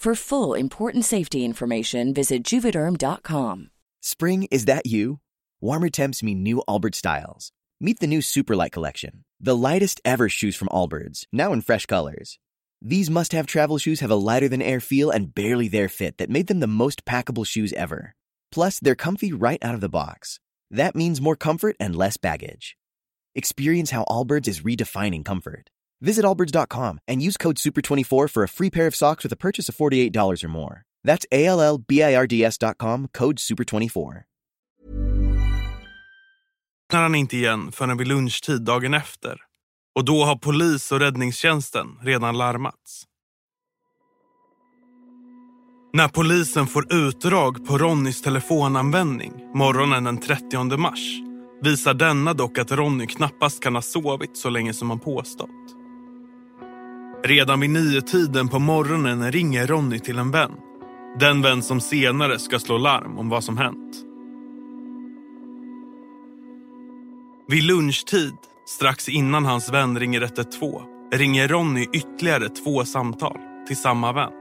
For 0.00 0.14
full 0.14 0.54
important 0.54 1.04
safety 1.04 1.44
information, 1.44 2.14
visit 2.14 2.42
juvederm.com. 2.42 3.68
Spring, 4.00 4.48
is 4.50 4.64
that 4.64 4.86
you? 4.86 5.20
Warmer 5.60 5.90
temps 5.90 6.22
mean 6.22 6.42
new 6.42 6.62
Albert 6.66 6.94
styles. 6.94 7.52
Meet 7.82 8.00
the 8.00 8.06
new 8.06 8.20
Superlight 8.20 8.72
Collection, 8.72 9.24
the 9.38 9.54
lightest 9.54 10.00
ever 10.02 10.30
shoes 10.30 10.56
from 10.56 10.68
Allbirds, 10.68 11.26
now 11.34 11.52
in 11.52 11.60
fresh 11.60 11.84
colors. 11.84 12.38
These 12.80 13.10
must 13.10 13.32
have 13.32 13.46
travel 13.46 13.76
shoes 13.76 14.00
have 14.00 14.10
a 14.10 14.14
lighter 14.14 14.48
than 14.48 14.62
air 14.62 14.80
feel 14.80 15.10
and 15.10 15.34
barely 15.34 15.68
there 15.68 15.90
fit 15.90 16.16
that 16.16 16.30
made 16.30 16.46
them 16.46 16.60
the 16.60 16.66
most 16.66 17.04
packable 17.04 17.46
shoes 17.46 17.74
ever. 17.74 18.14
Plus, 18.50 18.80
they're 18.80 18.94
comfy 18.94 19.34
right 19.34 19.62
out 19.62 19.74
of 19.74 19.82
the 19.82 19.90
box. 19.90 20.40
That 20.70 20.96
means 20.96 21.20
more 21.20 21.36
comfort 21.36 21.76
and 21.78 21.94
less 21.94 22.16
baggage. 22.16 22.74
Experience 23.34 23.90
how 23.90 24.06
Allbirds 24.08 24.48
is 24.48 24.62
redefining 24.62 25.26
comfort. 25.26 25.68
Visit 26.00 26.24
allbirds.com 26.24 27.00
and 27.08 27.22
use 27.22 27.36
code 27.36 27.56
SUPER24 27.56 28.30
for 28.30 28.42
a 28.42 28.48
free 28.48 28.70
pair 28.70 28.86
of 28.86 28.94
socks 28.94 29.24
with 29.24 29.32
a 29.32 29.36
purchase 29.36 29.68
of 29.68 29.76
$48 29.76 30.44
or 30.44 30.48
more. 30.48 30.82
That's 31.04 31.26
ALLBIRDS.com, 31.32 33.08
code 33.12 33.36
SUPER24. 33.36 34.22
när 36.92 37.02
han 37.02 37.14
inte 37.14 37.36
igen 37.36 37.72
förrän 37.72 37.96
vid 37.96 38.08
lunchtid 38.08 38.62
dagen 38.62 38.94
efter. 38.94 39.36
Och 39.94 40.04
då 40.04 40.24
har 40.24 40.36
polis 40.36 40.92
och 40.92 41.00
räddningstjänsten 41.00 41.86
redan 42.02 42.38
larmats. 42.38 43.04
När 45.92 46.08
polisen 46.08 46.66
får 46.66 46.92
utdrag 46.94 47.66
på 47.66 47.78
Ronnys 47.78 48.22
telefonanvändning 48.22 49.32
morgonen 49.54 50.04
den 50.04 50.18
30 50.20 50.76
mars 50.76 51.20
visar 51.62 51.94
denna 51.94 52.34
dock 52.34 52.58
att 52.58 52.72
Ronny 52.72 53.06
knappast 53.06 53.62
kan 53.62 53.74
ha 53.74 53.82
sovit 53.82 54.36
så 54.36 54.50
länge 54.50 54.72
som 54.72 54.90
han 54.90 55.00
påstått. 55.00 55.79
Redan 57.24 57.60
vid 57.60 57.70
niotiden 57.70 58.48
på 58.48 58.58
morgonen 58.58 59.32
ringer 59.32 59.66
Ronny 59.66 59.98
till 59.98 60.18
en 60.18 60.30
vän. 60.30 60.52
Den 61.18 61.42
vän 61.42 61.62
som 61.62 61.80
senare 61.80 62.38
ska 62.38 62.58
slå 62.58 62.78
larm 62.78 63.18
om 63.18 63.28
vad 63.28 63.44
som 63.44 63.58
hänt. 63.58 63.96
Vid 67.48 67.64
lunchtid, 67.64 68.32
strax 68.66 69.08
innan 69.08 69.44
hans 69.44 69.72
vän 69.72 69.98
ringer 69.98 70.22
112, 70.22 70.82
ringer 71.12 71.48
Ronny 71.48 71.86
ytterligare 71.92 72.48
två 72.48 72.84
samtal 72.84 73.38
till 73.66 73.76
samma 73.76 74.12
vän. 74.12 74.32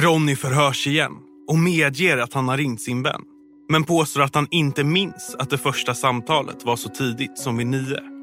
Ronny 0.00 0.36
förhörs 0.36 0.86
igen 0.86 1.12
och 1.48 1.58
medger 1.58 2.18
att 2.18 2.32
han 2.32 2.48
har 2.48 2.56
ringt 2.56 2.80
sin 2.80 3.02
vän 3.02 3.22
men 3.68 3.84
påstår 3.84 4.22
att 4.22 4.34
han 4.34 4.48
inte 4.50 4.84
minns 4.84 5.36
att 5.38 5.50
det 5.50 5.58
första 5.58 5.94
samtalet 5.94 6.64
var 6.64 6.76
så 6.76 6.88
tidigt 6.88 7.38
som 7.38 7.56
vid 7.56 7.66
nio. 7.66 8.19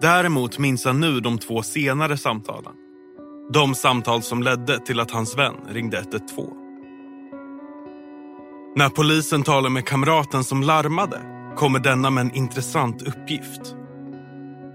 Däremot 0.00 0.58
minns 0.58 0.84
han 0.84 1.00
nu 1.00 1.20
de 1.20 1.38
två 1.38 1.62
senare 1.62 2.16
samtalen. 2.16 2.72
De 3.52 3.74
samtal 3.74 4.22
som 4.22 4.42
ledde 4.42 4.78
till 4.78 5.00
att 5.00 5.10
hans 5.10 5.38
vän 5.38 5.54
ringde 5.68 5.98
112. 5.98 6.48
När 8.76 8.88
polisen 8.88 9.42
talar 9.42 9.70
med 9.70 9.86
kamraten 9.86 10.44
som 10.44 10.62
larmade 10.62 11.20
kommer 11.56 11.78
denna 11.78 12.10
med 12.10 12.20
en 12.20 12.34
intressant 12.34 13.02
uppgift. 13.02 13.76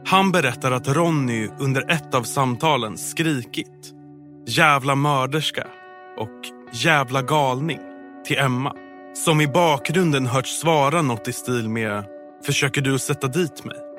Han 0.05 0.31
berättar 0.31 0.71
att 0.71 0.87
Ronny 0.87 1.49
under 1.59 1.91
ett 1.91 2.15
av 2.15 2.23
samtalen 2.23 2.97
skrikit 2.97 3.93
“jävla 4.47 4.95
mörderska” 4.95 5.67
och 6.17 6.39
“jävla 6.73 7.21
galning” 7.21 7.79
till 8.25 8.37
Emma 8.37 8.73
som 9.13 9.41
i 9.41 9.47
bakgrunden 9.47 10.25
hört 10.25 10.47
svara 10.47 11.01
något 11.01 11.27
i 11.27 11.33
stil 11.33 11.69
med 11.69 12.05
“försöker 12.45 12.81
du 12.81 12.99
sätta 12.99 13.27
dit 13.27 13.65
mig?” 13.65 13.90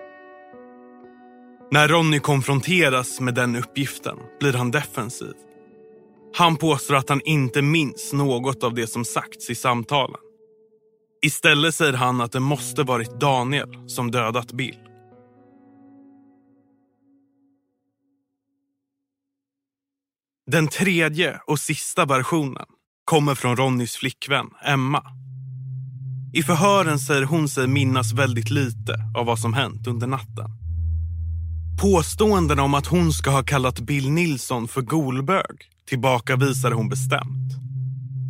När 1.73 1.88
Ronny 1.88 2.19
konfronteras 2.19 3.21
med 3.21 3.35
den 3.35 3.57
uppgiften 3.57 4.19
blir 4.41 4.52
han 4.52 4.71
defensiv. 4.71 5.35
Han 6.35 6.57
påstår 6.57 6.95
att 6.95 7.09
han 7.09 7.21
inte 7.25 7.62
minns 7.62 8.12
något 8.12 8.64
av 8.64 8.75
det 8.75 8.87
som 8.87 9.05
sagts 9.05 9.50
i 9.50 9.55
samtalen. 9.55 10.21
Istället 11.23 11.75
säger 11.75 11.93
han 11.93 12.21
att 12.21 12.33
det 12.33 12.41
måste 12.41 12.83
varit 12.83 13.21
Daniel 13.21 13.88
som 13.88 14.11
dödat 14.11 14.52
Bill. 14.52 14.79
Den 20.50 20.69
tredje 20.69 21.41
och 21.47 21.59
sista 21.59 22.05
versionen 22.05 22.67
kommer 23.05 23.35
från 23.35 23.57
Ronnys 23.57 23.97
flickvän 23.97 24.47
Emma. 24.64 25.02
I 26.35 26.43
förhören 26.43 26.99
säger 26.99 27.23
hon 27.23 27.49
sig 27.49 27.67
minnas 27.67 28.12
väldigt 28.12 28.50
lite 28.50 28.95
av 29.17 29.26
vad 29.26 29.39
som 29.39 29.54
hänt 29.54 29.87
under 29.87 30.06
natten. 30.06 30.61
Påståenden 31.80 32.58
om 32.58 32.75
att 32.75 32.87
hon 32.87 33.13
ska 33.13 33.30
ha 33.30 33.43
kallat 33.43 33.80
Bill 33.80 34.11
Nilsson 34.11 34.69
för 34.69 34.82
golbög 34.82 35.71
tillbakavisar 35.89 36.73
hon 36.73 36.89
bestämt. 36.89 37.52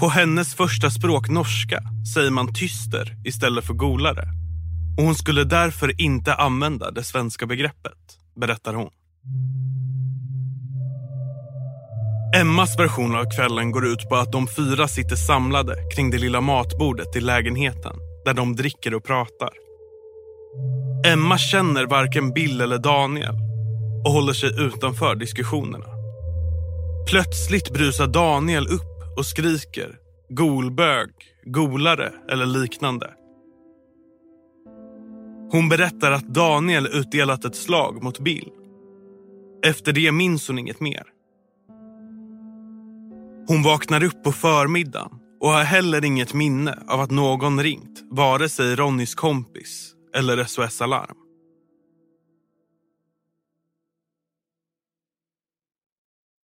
På 0.01 0.09
hennes 0.09 0.55
första 0.55 0.91
språk 0.91 1.29
norska 1.29 1.83
säger 2.15 2.31
man 2.31 2.55
tyster 2.55 3.17
istället 3.25 3.67
för 3.67 3.75
golare. 3.75 4.29
Och 4.99 5.05
hon 5.05 5.15
skulle 5.15 5.45
därför 5.45 6.01
inte 6.01 6.35
använda 6.35 6.91
det 6.91 7.05
svenska 7.05 7.47
begreppet, 7.47 7.99
berättar 8.41 8.75
hon. 8.75 8.91
Emmas 12.37 12.79
version 12.79 13.17
av 13.17 13.25
kvällen 13.37 13.71
går 13.71 13.87
ut 13.87 14.09
på 14.09 14.17
att 14.17 14.33
de 14.33 14.47
fyra 14.47 14.89
sitter 14.89 15.17
samlade 15.17 15.77
kring 15.95 16.11
det 16.11 16.19
lilla 16.19 16.41
matbordet 16.41 17.17
i 17.17 17.21
lägenheten 17.21 17.97
där 18.25 18.35
de 18.35 18.57
dricker 18.57 18.95
och 18.95 19.05
pratar. 19.05 19.62
Emma 21.07 21.39
känner 21.39 21.87
varken 21.87 22.33
Bill 22.33 22.61
eller 22.61 22.79
Daniel 22.79 23.35
och 24.05 24.13
håller 24.13 24.33
sig 24.33 24.51
utanför 24.61 25.15
diskussionerna. 25.15 25.87
Plötsligt 27.11 27.73
brusar 27.73 28.07
Daniel 28.07 28.67
upp 28.67 29.19
och 29.19 29.27
skriker 29.27 29.97
golbög, 30.29 31.11
golare 31.45 32.13
eller 32.31 32.47
liknande. 32.47 33.11
Hon 35.53 35.69
berättar 35.69 36.11
att 36.13 36.35
Daniel 36.35 36.87
utdelat 36.87 37.45
ett 37.45 37.57
slag 37.57 38.03
mot 38.03 38.19
Bill. 38.19 38.49
Efter 39.67 39.93
det 39.93 40.13
minns 40.13 40.49
hon 40.49 40.59
inget 40.59 40.81
mer. 40.81 41.03
Hon 43.49 43.63
vaknar 43.63 44.05
upp 44.05 44.25
på 44.25 44.33
förmiddagen 44.33 45.11
och 45.41 45.49
har 45.49 45.65
heller 45.65 46.05
inget 46.05 46.35
minne 46.35 46.79
av 46.89 47.01
att 47.01 47.11
någon 47.11 47.63
ringt 47.63 48.03
vare 48.11 48.49
sig 48.49 48.77
Ronnys 48.77 49.15
kompis 49.15 49.95
eller 50.15 50.45
SOS 50.45 50.83
Alarm. 50.83 51.17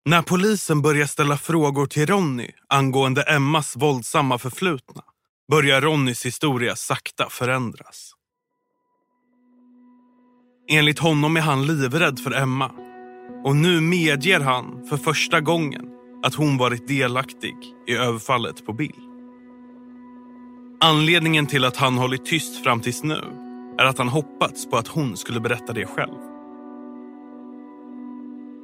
När 0.06 0.22
polisen 0.22 0.82
börjar 0.82 1.06
ställa 1.06 1.38
frågor 1.38 1.86
till 1.86 2.06
Ronny 2.06 2.50
angående 2.68 3.22
Emmas 3.22 3.76
våldsamma 3.76 4.38
förflutna 4.38 5.02
börjar 5.50 5.80
Ronnys 5.80 6.26
historia 6.26 6.76
sakta 6.76 7.28
förändras. 7.30 8.12
Enligt 10.70 10.98
honom 10.98 11.36
är 11.36 11.40
han 11.40 11.66
livrädd 11.66 12.18
för 12.18 12.32
Emma 12.32 12.70
och 13.44 13.56
nu 13.56 13.80
medger 13.80 14.40
han 14.40 14.86
för 14.88 14.96
första 14.96 15.40
gången 15.40 15.90
att 16.24 16.34
hon 16.34 16.58
varit 16.58 16.88
delaktig 16.88 17.54
i 17.88 17.92
överfallet 17.94 18.66
på 18.66 18.72
Bill. 18.72 19.00
Anledningen 20.80 21.46
till 21.46 21.64
att 21.64 21.76
han 21.76 21.98
hållit 21.98 22.26
tyst 22.26 22.64
fram 22.64 22.80
tills 22.80 23.02
nu 23.02 23.22
är 23.78 23.84
att 23.84 23.98
han 23.98 24.08
hoppats 24.08 24.70
på 24.70 24.76
att 24.76 24.88
hon 24.88 25.16
skulle 25.16 25.40
berätta 25.40 25.72
det 25.72 25.86
själv. 25.86 26.18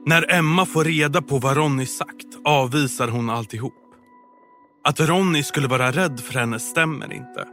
När 0.06 0.34
Emma 0.34 0.66
får 0.66 0.84
reda 0.84 1.22
på 1.22 1.38
vad 1.38 1.56
Ronny 1.56 1.86
sagt 1.86 2.26
avvisar 2.44 3.08
hon 3.08 3.30
alltihop. 3.30 3.74
Att 4.84 5.00
Ronny 5.00 5.42
skulle 5.42 5.68
vara 5.68 5.90
rädd 5.90 6.20
för 6.20 6.38
henne 6.38 6.58
stämmer 6.58 7.12
inte. 7.12 7.46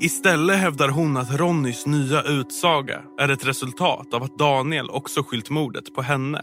Istället 0.00 0.58
hävdar 0.58 0.88
hon 0.88 1.16
att 1.16 1.38
Ronnys 1.38 1.86
nya 1.86 2.22
utsaga 2.22 3.02
är 3.18 3.28
ett 3.28 3.46
resultat 3.46 4.14
av 4.14 4.22
att 4.22 4.38
Daniel 4.38 4.90
också 4.90 5.22
skylt 5.22 5.50
mordet 5.50 5.94
på 5.94 6.02
henne 6.02 6.42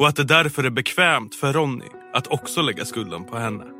och 0.00 0.08
att 0.08 0.16
det 0.16 0.24
därför 0.24 0.64
är 0.64 0.70
bekvämt 0.70 1.34
för 1.34 1.52
Ronny 1.52 1.88
att 2.14 2.26
också 2.26 2.62
lägga 2.62 2.84
skulden 2.84 3.24
på 3.24 3.36
henne. 3.36 3.77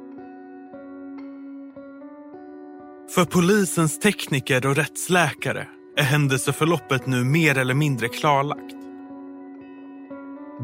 För 3.14 3.24
polisens 3.24 3.98
tekniker 3.98 4.66
och 4.66 4.76
rättsläkare 4.76 5.66
är 5.96 6.02
händelseförloppet 6.02 7.06
nu 7.06 7.24
mer 7.24 7.58
eller 7.58 7.74
mindre 7.74 8.08
klarlagt. 8.08 8.74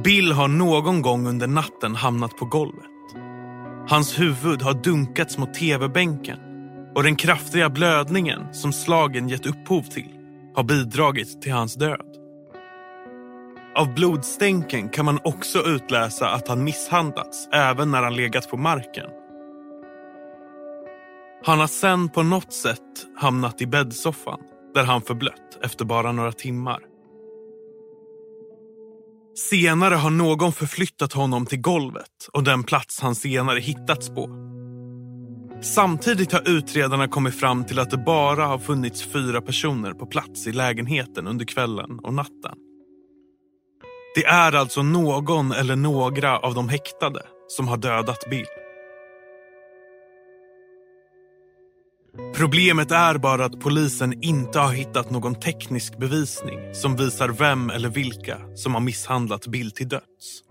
Bill 0.05 0.33
har 0.33 0.49
någon 0.49 1.03
gång 1.03 1.27
under 1.27 1.47
natten 1.47 1.95
hamnat 1.95 2.37
på 2.37 2.45
golvet. 2.45 2.85
Hans 3.89 4.19
huvud 4.19 4.63
har 4.63 4.83
dunkats 4.83 5.39
mot 5.39 5.55
tv-bänken 5.55 6.39
och 6.95 7.03
den 7.03 7.17
kraftiga 7.17 7.71
blödningen 7.71 8.55
som 8.55 8.73
slagen 8.73 9.29
gett 9.29 9.47
upphov 9.47 9.83
till 9.83 10.11
har 10.55 10.65
bidragit 10.65 11.43
till 11.43 11.53
hans 11.53 11.75
död. 11.75 12.17
Av 13.77 13.95
blodstänken 13.95 14.89
kan 14.89 15.05
man 15.05 15.19
också 15.25 15.59
utläsa 15.59 16.31
att 16.31 16.49
han 16.49 16.65
misshandlats 16.65 17.49
även 17.53 17.91
när 17.91 18.03
han 18.03 18.17
legat 18.17 18.51
på 18.51 18.57
marken. 18.57 19.11
Han 21.47 21.61
har 21.61 21.67
sen 21.67 22.09
på 22.09 22.23
något 22.23 22.53
sätt 22.53 22.81
hamnat 23.17 23.63
i 23.63 23.67
bäddsoffan 23.67 24.41
där 24.75 24.85
han 24.85 25.03
förblött 25.03 25.59
efter 25.63 25.85
bara 25.85 26.13
några 26.13 26.33
timmar. 26.33 26.81
Senare 29.51 29.95
har 29.95 30.11
någon 30.11 30.53
förflyttat 30.53 31.13
honom 31.13 31.47
till 31.47 31.61
golvet 31.61 32.29
och 32.33 32.45
den 32.45 32.65
plats 32.65 33.01
han 33.01 33.15
senare 33.15 33.61
hittats 33.61 34.09
på. 34.09 34.29
Samtidigt 35.63 36.33
har 36.33 36.49
utredarna 36.49 37.09
kommit 37.09 37.41
fram 37.41 37.65
till 37.65 37.79
att 37.79 37.91
det 37.91 37.99
bara 37.99 38.47
har 38.47 38.59
funnits 38.59 39.03
fyra 39.03 39.41
personer 39.41 39.93
på 39.93 40.07
plats 40.07 40.47
i 40.47 40.53
lägenheten 40.53 41.27
under 41.27 41.45
kvällen 41.45 41.99
och 41.99 42.15
natten. 42.15 42.55
Det 44.15 44.25
är 44.25 44.53
alltså 44.53 44.83
någon 44.83 45.53
eller 45.53 45.77
några 45.77 46.39
av 46.39 46.55
de 46.55 46.69
häktade 46.69 47.23
som 47.49 47.69
har 47.69 47.77
dödat 47.77 48.31
Bill. 48.31 48.64
Problemet 52.35 52.91
är 52.91 53.19
bara 53.19 53.45
att 53.45 53.61
polisen 53.61 54.23
inte 54.23 54.59
har 54.59 54.73
hittat 54.73 55.11
någon 55.11 55.35
teknisk 55.35 55.99
bevisning 55.99 56.59
som 56.75 56.97
visar 56.97 57.29
vem 57.29 57.71
eller 57.71 57.89
vilka 57.89 58.39
som 58.55 58.75
har 58.75 58.81
misshandlat 58.81 59.47
Bill 59.47 59.71
till 59.71 59.89
döds. 59.89 60.43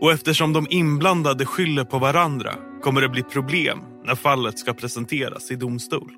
Och 0.00 0.12
eftersom 0.12 0.52
de 0.52 0.66
inblandade 0.70 1.46
skyller 1.46 1.84
på 1.84 1.98
varandra 1.98 2.54
kommer 2.82 3.00
det 3.00 3.08
bli 3.08 3.22
problem 3.22 3.78
när 4.04 4.14
fallet 4.14 4.58
ska 4.58 4.74
presenteras 4.74 5.50
i 5.50 5.56
domstol. 5.56 6.12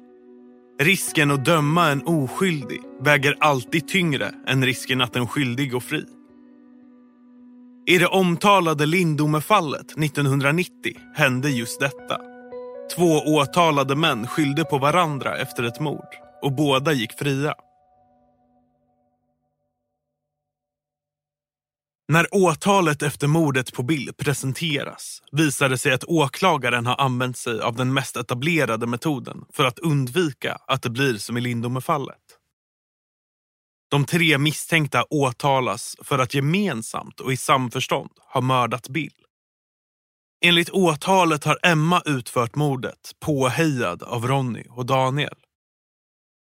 Risken 0.81 1.31
att 1.31 1.45
döma 1.45 1.91
en 1.91 2.03
oskyldig 2.07 2.81
väger 3.01 3.37
alltid 3.41 3.89
tyngre 3.89 4.35
än 4.47 4.65
risken 4.65 5.01
att 5.01 5.17
en 5.17 5.29
skyldig 5.29 5.73
går 5.73 5.81
fri. 5.81 6.05
I 7.87 7.99
det 7.99 8.07
omtalade 8.07 8.87
Lindome-fallet 8.87 9.99
1990 9.99 10.71
hände 11.15 11.51
just 11.51 11.81
detta. 11.81 12.34
Två 12.93 13.21
åtalade 13.27 13.97
män 13.97 14.27
skyllde 14.27 14.65
på 14.65 14.79
varandra 14.79 15.37
efter 15.37 15.63
ett 15.63 15.81
mord 15.81 16.09
och 16.43 16.53
båda 16.53 16.93
gick 16.93 17.19
fria. 17.19 17.55
När 22.09 22.35
åtalet 22.35 23.03
efter 23.03 23.27
mordet 23.27 23.73
på 23.73 23.83
Bill 23.83 24.13
presenteras 24.17 25.23
visar 25.33 25.69
det 25.69 25.79
sig 25.79 25.93
att 25.93 26.05
åklagaren 26.05 26.87
har 26.87 27.01
använt 27.01 27.37
sig 27.37 27.61
av 27.61 27.77
den 27.77 27.95
mest 27.95 28.17
etablerade 28.17 28.87
metoden 28.87 29.45
för 29.53 29.65
att 29.65 29.79
undvika 29.79 30.59
att 30.67 30.83
det 30.83 30.91
blir 30.91 31.15
som 31.15 31.37
i 31.37 31.41
Lindome-fallet. 31.41 32.39
De 33.91 34.05
tre 34.05 34.39
misstänkta 34.39 35.05
åtalas 35.11 35.97
för 36.03 36.19
att 36.19 36.35
gemensamt 36.35 37.21
och 37.21 37.33
i 37.33 37.37
samförstånd 37.37 38.11
ha 38.33 38.41
mördat 38.41 38.89
Bill. 38.89 39.24
Enligt 40.47 40.71
åtalet 40.71 41.45
har 41.45 41.59
Emma 41.63 42.03
utfört 42.07 42.57
mordet 42.57 43.13
påhejad 43.21 44.03
av 44.03 44.27
Ronny 44.27 44.65
och 44.71 44.87
Daniel. 44.87 45.35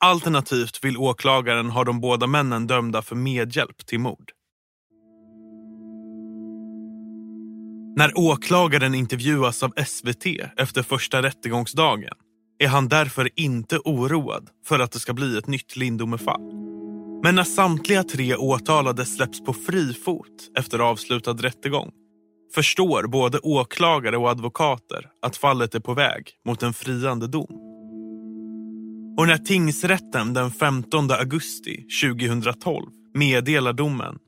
Alternativt 0.04 0.84
vill 0.84 0.96
åklagaren 0.96 1.70
ha 1.70 1.84
de 1.84 2.00
båda 2.00 2.26
männen 2.26 2.66
dömda 2.66 3.02
för 3.02 3.16
medhjälp 3.16 3.86
till 3.86 4.00
mord. 4.00 4.30
När 7.96 8.18
åklagaren 8.18 8.94
intervjuas 8.94 9.62
av 9.62 9.72
SVT 9.86 10.26
efter 10.56 10.82
första 10.82 11.22
rättegångsdagen 11.22 12.14
är 12.58 12.68
han 12.68 12.88
därför 12.88 13.28
inte 13.36 13.78
oroad 13.78 14.48
för 14.66 14.78
att 14.78 14.92
det 14.92 14.98
ska 14.98 15.12
bli 15.12 15.38
ett 15.38 15.46
nytt 15.46 15.76
Lindomefall. 15.76 16.52
Men 17.22 17.34
när 17.34 17.44
samtliga 17.44 18.04
tre 18.04 18.36
åtalade 18.36 19.06
släpps 19.06 19.44
på 19.44 19.52
fri 19.52 19.94
fot 19.94 20.50
efter 20.58 20.78
avslutad 20.78 21.32
rättegång 21.32 21.90
förstår 22.54 23.06
både 23.06 23.38
åklagare 23.38 24.16
och 24.16 24.30
advokater 24.30 25.06
att 25.22 25.36
fallet 25.36 25.74
är 25.74 25.80
på 25.80 25.94
väg 25.94 26.30
mot 26.46 26.62
en 26.62 26.72
friande 26.72 27.26
dom. 27.26 27.70
Och 29.18 29.26
när 29.26 29.38
tingsrätten 29.38 30.34
den 30.34 30.50
15 30.50 31.10
augusti 31.10 31.86
2012 32.02 32.86
meddelar 33.14 33.72
domen 33.72 34.18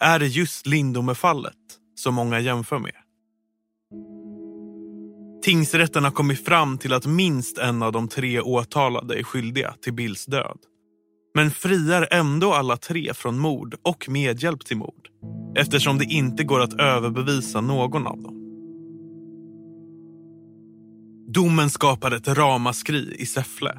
är 0.00 0.18
det 0.18 0.26
just 0.26 0.66
Lindome-fallet 0.66 1.54
som 1.94 2.14
många 2.14 2.40
jämför 2.40 2.78
med. 2.78 2.94
Tingsrätten 5.42 6.04
har 6.04 6.10
kommit 6.10 6.44
fram 6.44 6.78
till 6.78 6.92
att 6.92 7.06
minst 7.06 7.58
en 7.58 7.82
av 7.82 7.92
de 7.92 8.08
tre 8.08 8.40
åtalade 8.40 9.18
är 9.18 9.22
skyldiga 9.22 9.74
till 9.82 9.92
Bills 9.92 10.26
död. 10.26 10.58
Men 11.34 11.50
friar 11.50 12.08
ändå 12.10 12.52
alla 12.52 12.76
tre 12.76 13.14
från 13.14 13.38
mord 13.38 13.74
och 13.82 14.08
medhjälp 14.08 14.64
till 14.64 14.76
mord 14.76 15.08
eftersom 15.56 15.98
det 15.98 16.04
inte 16.04 16.44
går 16.44 16.60
att 16.60 16.80
överbevisa 16.80 17.60
någon 17.60 18.06
av 18.06 18.22
dem. 18.22 18.34
Domen 21.32 21.70
skapar 21.70 22.10
ett 22.10 22.28
ramaskri 22.28 23.16
i 23.18 23.26
Säffle. 23.26 23.78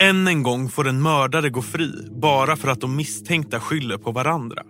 Än 0.00 0.28
en 0.28 0.42
gång 0.42 0.68
får 0.68 0.88
en 0.88 1.02
mördare 1.02 1.50
gå 1.50 1.62
fri 1.62 1.92
bara 2.10 2.56
för 2.56 2.68
att 2.68 2.80
de 2.80 2.96
misstänkta 2.96 3.60
skyller 3.60 3.98
på 3.98 4.12
varandra. 4.12 4.62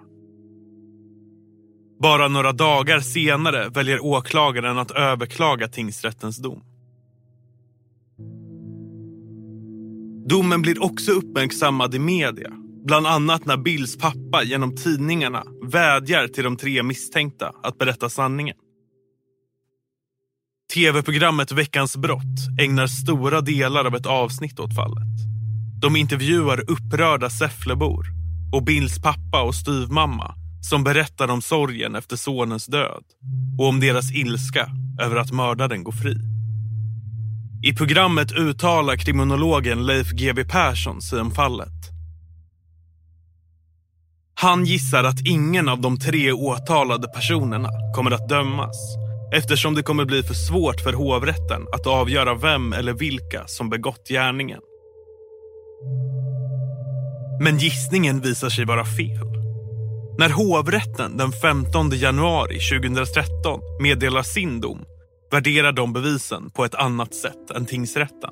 Bara 2.01 2.29
några 2.29 2.53
dagar 2.53 3.01
senare 3.01 3.69
väljer 3.69 4.05
åklagaren 4.05 4.79
att 4.79 4.91
överklaga 4.91 5.69
tingsrättens 5.69 6.37
dom. 6.37 6.76
Domen 10.29 10.63
blir 10.63 10.83
också 10.83 11.13
uppmärksammad 11.13 11.95
i 11.95 11.99
media. 11.99 12.51
Bland 12.85 13.07
annat 13.07 13.47
när 13.47 13.57
Bills 13.57 13.99
pappa 13.99 14.43
genom 14.45 14.77
tidningarna 14.77 15.43
vädjar 15.63 16.29
till 16.29 16.45
de 16.45 16.57
tre 16.57 16.83
misstänkta 16.83 17.53
att 17.63 17.79
berätta 17.79 18.09
sanningen. 18.09 18.57
Tv-programmet 20.75 21.53
Veckans 21.53 21.97
brott 21.97 22.61
ägnar 22.61 22.87
stora 22.87 23.41
delar 23.41 23.85
av 23.85 23.95
ett 23.95 24.07
avsnitt 24.07 24.61
åt 24.61 24.75
fallet. 24.75 25.17
De 25.83 25.97
intervjuar 25.97 26.71
upprörda 26.71 27.31
Säfflebor 27.31 28.07
och 28.53 28.65
Bills 28.65 29.03
pappa 29.03 29.43
och 29.43 29.55
styvmamma 29.55 30.35
som 30.71 30.85
berättar 30.85 31.29
om 31.29 31.43
sorgen 31.43 31.95
efter 31.95 32.17
sonens 32.17 32.67
död 32.67 33.05
och 33.59 33.69
om 33.69 33.81
deras 33.81 34.13
ilska 34.13 34.71
över 35.03 35.17
att 35.17 35.33
mördaren 35.33 35.85
går 35.85 35.93
fri. 35.93 36.36
I 37.63 37.73
programmet 37.75 38.33
uttalar 38.33 38.97
kriminologen 38.97 39.87
Leif 39.87 40.11
GW 40.11 40.45
Persson 40.45 41.03
sig 41.03 41.21
om 41.21 41.31
fallet. 41.31 41.73
Han 44.35 44.65
gissar 44.65 45.05
att 45.05 45.21
ingen 45.27 45.69
av 45.69 45.81
de 45.81 45.99
tre 45.99 46.33
åtalade 46.33 47.09
personerna 47.09 47.69
kommer 47.95 48.11
att 48.11 48.29
dömas 48.29 48.77
eftersom 49.35 49.75
det 49.75 49.83
kommer 49.83 50.05
bli 50.05 50.23
för 50.23 50.35
svårt 50.35 50.81
för 50.81 50.93
hovrätten 50.93 51.67
att 51.73 51.87
avgöra 51.87 52.35
vem 52.35 52.73
eller 52.73 52.93
vilka 52.93 53.47
som 53.47 53.71
begått 53.71 54.09
gärningen. 54.09 54.61
Men 57.41 57.59
gissningen 57.59 58.21
visar 58.21 58.49
sig 58.49 58.65
vara 58.65 58.85
fel. 58.85 59.27
När 60.19 60.29
hovrätten 60.29 61.17
den 61.17 61.33
15 61.33 61.91
januari 61.91 62.59
2013 62.81 63.61
meddelar 63.81 64.23
sin 64.23 64.61
dom 64.61 64.85
värderar 65.31 65.73
de 65.73 65.93
bevisen 65.93 66.51
på 66.51 66.65
ett 66.65 66.75
annat 66.75 67.15
sätt 67.15 67.51
än 67.51 67.67
tingsrätten. 67.67 68.31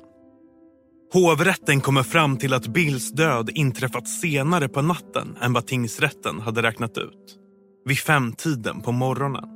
Hovrätten 1.13 1.81
kommer 1.81 2.03
fram 2.03 2.37
till 2.37 2.53
att 2.53 2.67
Bills 2.67 3.11
död 3.11 3.49
inträffat 3.53 4.07
senare 4.07 4.69
på 4.69 4.81
natten 4.81 5.37
än 5.41 5.53
vad 5.53 5.67
tingsrätten 5.67 6.39
hade 6.39 6.61
räknat 6.61 6.97
ut. 6.97 7.37
Vid 7.85 7.97
femtiden 7.97 8.81
på 8.81 8.91
morgonen. 8.91 9.49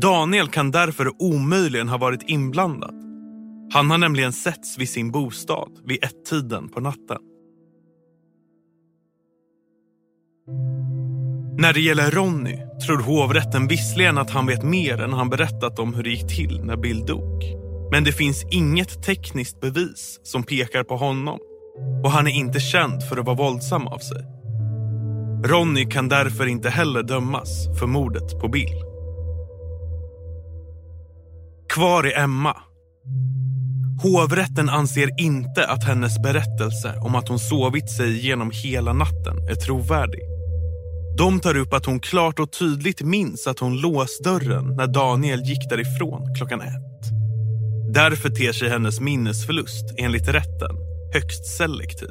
Daniel 0.00 0.48
kan 0.48 0.70
därför 0.70 1.22
omöjligen 1.22 1.88
ha 1.88 1.98
varit 1.98 2.22
inblandad. 2.22 2.94
Han 3.72 3.90
har 3.90 3.98
nämligen 3.98 4.32
setts 4.32 4.78
vid 4.78 4.88
sin 4.88 5.10
bostad 5.10 5.80
vid 5.84 6.04
ett-tiden 6.04 6.68
på 6.68 6.80
natten. 6.80 7.18
När 11.58 11.72
det 11.72 11.80
gäller 11.80 12.10
Ronny 12.10 12.58
tror 12.86 12.98
hovrätten 12.98 13.68
visserligen 13.68 14.18
att 14.18 14.30
han 14.30 14.46
vet 14.46 14.62
mer 14.62 15.00
än 15.02 15.12
han 15.12 15.30
berättat 15.30 15.78
om 15.78 15.94
hur 15.94 16.02
det 16.02 16.10
gick 16.10 16.28
till 16.36 16.60
när 16.64 16.76
Bill 16.76 17.06
dog. 17.06 17.44
Men 17.92 18.04
det 18.04 18.12
finns 18.12 18.44
inget 18.50 19.02
tekniskt 19.02 19.60
bevis 19.60 20.20
som 20.22 20.42
pekar 20.42 20.82
på 20.82 20.96
honom 20.96 21.38
och 22.04 22.10
han 22.10 22.26
är 22.26 22.30
inte 22.30 22.60
känd 22.60 23.02
för 23.08 23.16
att 23.16 23.26
vara 23.26 23.36
våldsam 23.36 23.86
av 23.86 23.98
sig. 23.98 24.24
Ronny 25.44 25.84
kan 25.90 26.08
därför 26.08 26.46
inte 26.46 26.70
heller 26.70 27.02
dömas 27.02 27.78
för 27.78 27.86
mordet 27.86 28.40
på 28.40 28.48
Bill. 28.48 28.84
Kvar 31.68 32.04
är 32.04 32.22
Emma. 32.22 32.56
Hovrätten 34.02 34.68
anser 34.68 35.20
inte 35.20 35.66
att 35.66 35.84
hennes 35.84 36.22
berättelse 36.22 36.98
om 37.00 37.14
att 37.14 37.28
hon 37.28 37.38
sovit 37.38 37.90
sig 37.90 38.26
genom 38.26 38.50
hela 38.64 38.92
natten 38.92 39.48
är 39.50 39.54
trovärdig. 39.54 40.33
De 41.18 41.40
tar 41.40 41.56
upp 41.56 41.72
att 41.72 41.86
hon 41.86 42.00
klart 42.00 42.38
och 42.38 42.52
tydligt 42.52 43.02
minns 43.02 43.46
att 43.46 43.58
hon 43.58 43.76
låst 43.76 44.24
dörren 44.24 44.76
när 44.76 44.86
Daniel 44.86 45.40
gick 45.40 45.68
därifrån 45.70 46.34
klockan 46.36 46.60
ett. 46.60 47.10
Därför 47.94 48.28
ter 48.28 48.52
sig 48.52 48.68
hennes 48.68 49.00
minnesförlust 49.00 49.84
enligt 49.98 50.28
rätten 50.28 50.76
högst 51.14 51.56
selektiv. 51.56 52.10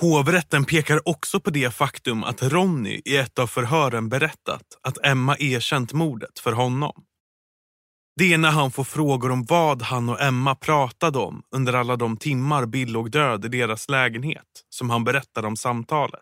Hovrätten 0.00 0.64
pekar 0.64 1.08
också 1.08 1.40
på 1.40 1.50
det 1.50 1.70
faktum 1.74 2.24
att 2.24 2.42
Ronny 2.42 3.00
i 3.04 3.16
ett 3.16 3.38
av 3.38 3.46
förhören 3.46 4.08
berättat 4.08 4.62
att 4.82 5.06
Emma 5.06 5.36
erkänt 5.38 5.92
mordet 5.92 6.38
för 6.38 6.52
honom. 6.52 6.92
Det 8.18 8.32
är 8.32 8.38
när 8.38 8.50
han 8.50 8.70
får 8.70 8.84
frågor 8.84 9.30
om 9.30 9.44
vad 9.44 9.82
han 9.82 10.08
och 10.08 10.22
Emma 10.22 10.54
pratade 10.54 11.18
om 11.18 11.42
under 11.54 11.72
alla 11.72 11.96
de 11.96 12.16
timmar 12.16 12.66
Bill 12.66 12.92
låg 12.92 13.10
död 13.10 13.44
i 13.44 13.48
deras 13.48 13.88
lägenhet 13.88 14.44
som 14.68 14.90
han 14.90 15.04
berättar 15.04 15.44
om 15.44 15.56
samtalet. 15.56 16.20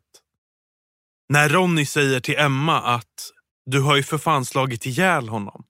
När 1.29 1.49
Ronny 1.49 1.87
säger 1.87 2.21
till 2.21 2.39
Emma 2.39 2.81
att 2.81 3.31
du 3.67 3.81
har 3.81 3.97
ju 3.97 4.03
för 4.03 4.19
fan 4.19 4.45
slagit 4.45 4.87
ihjäl 4.87 5.29
honom 5.29 5.65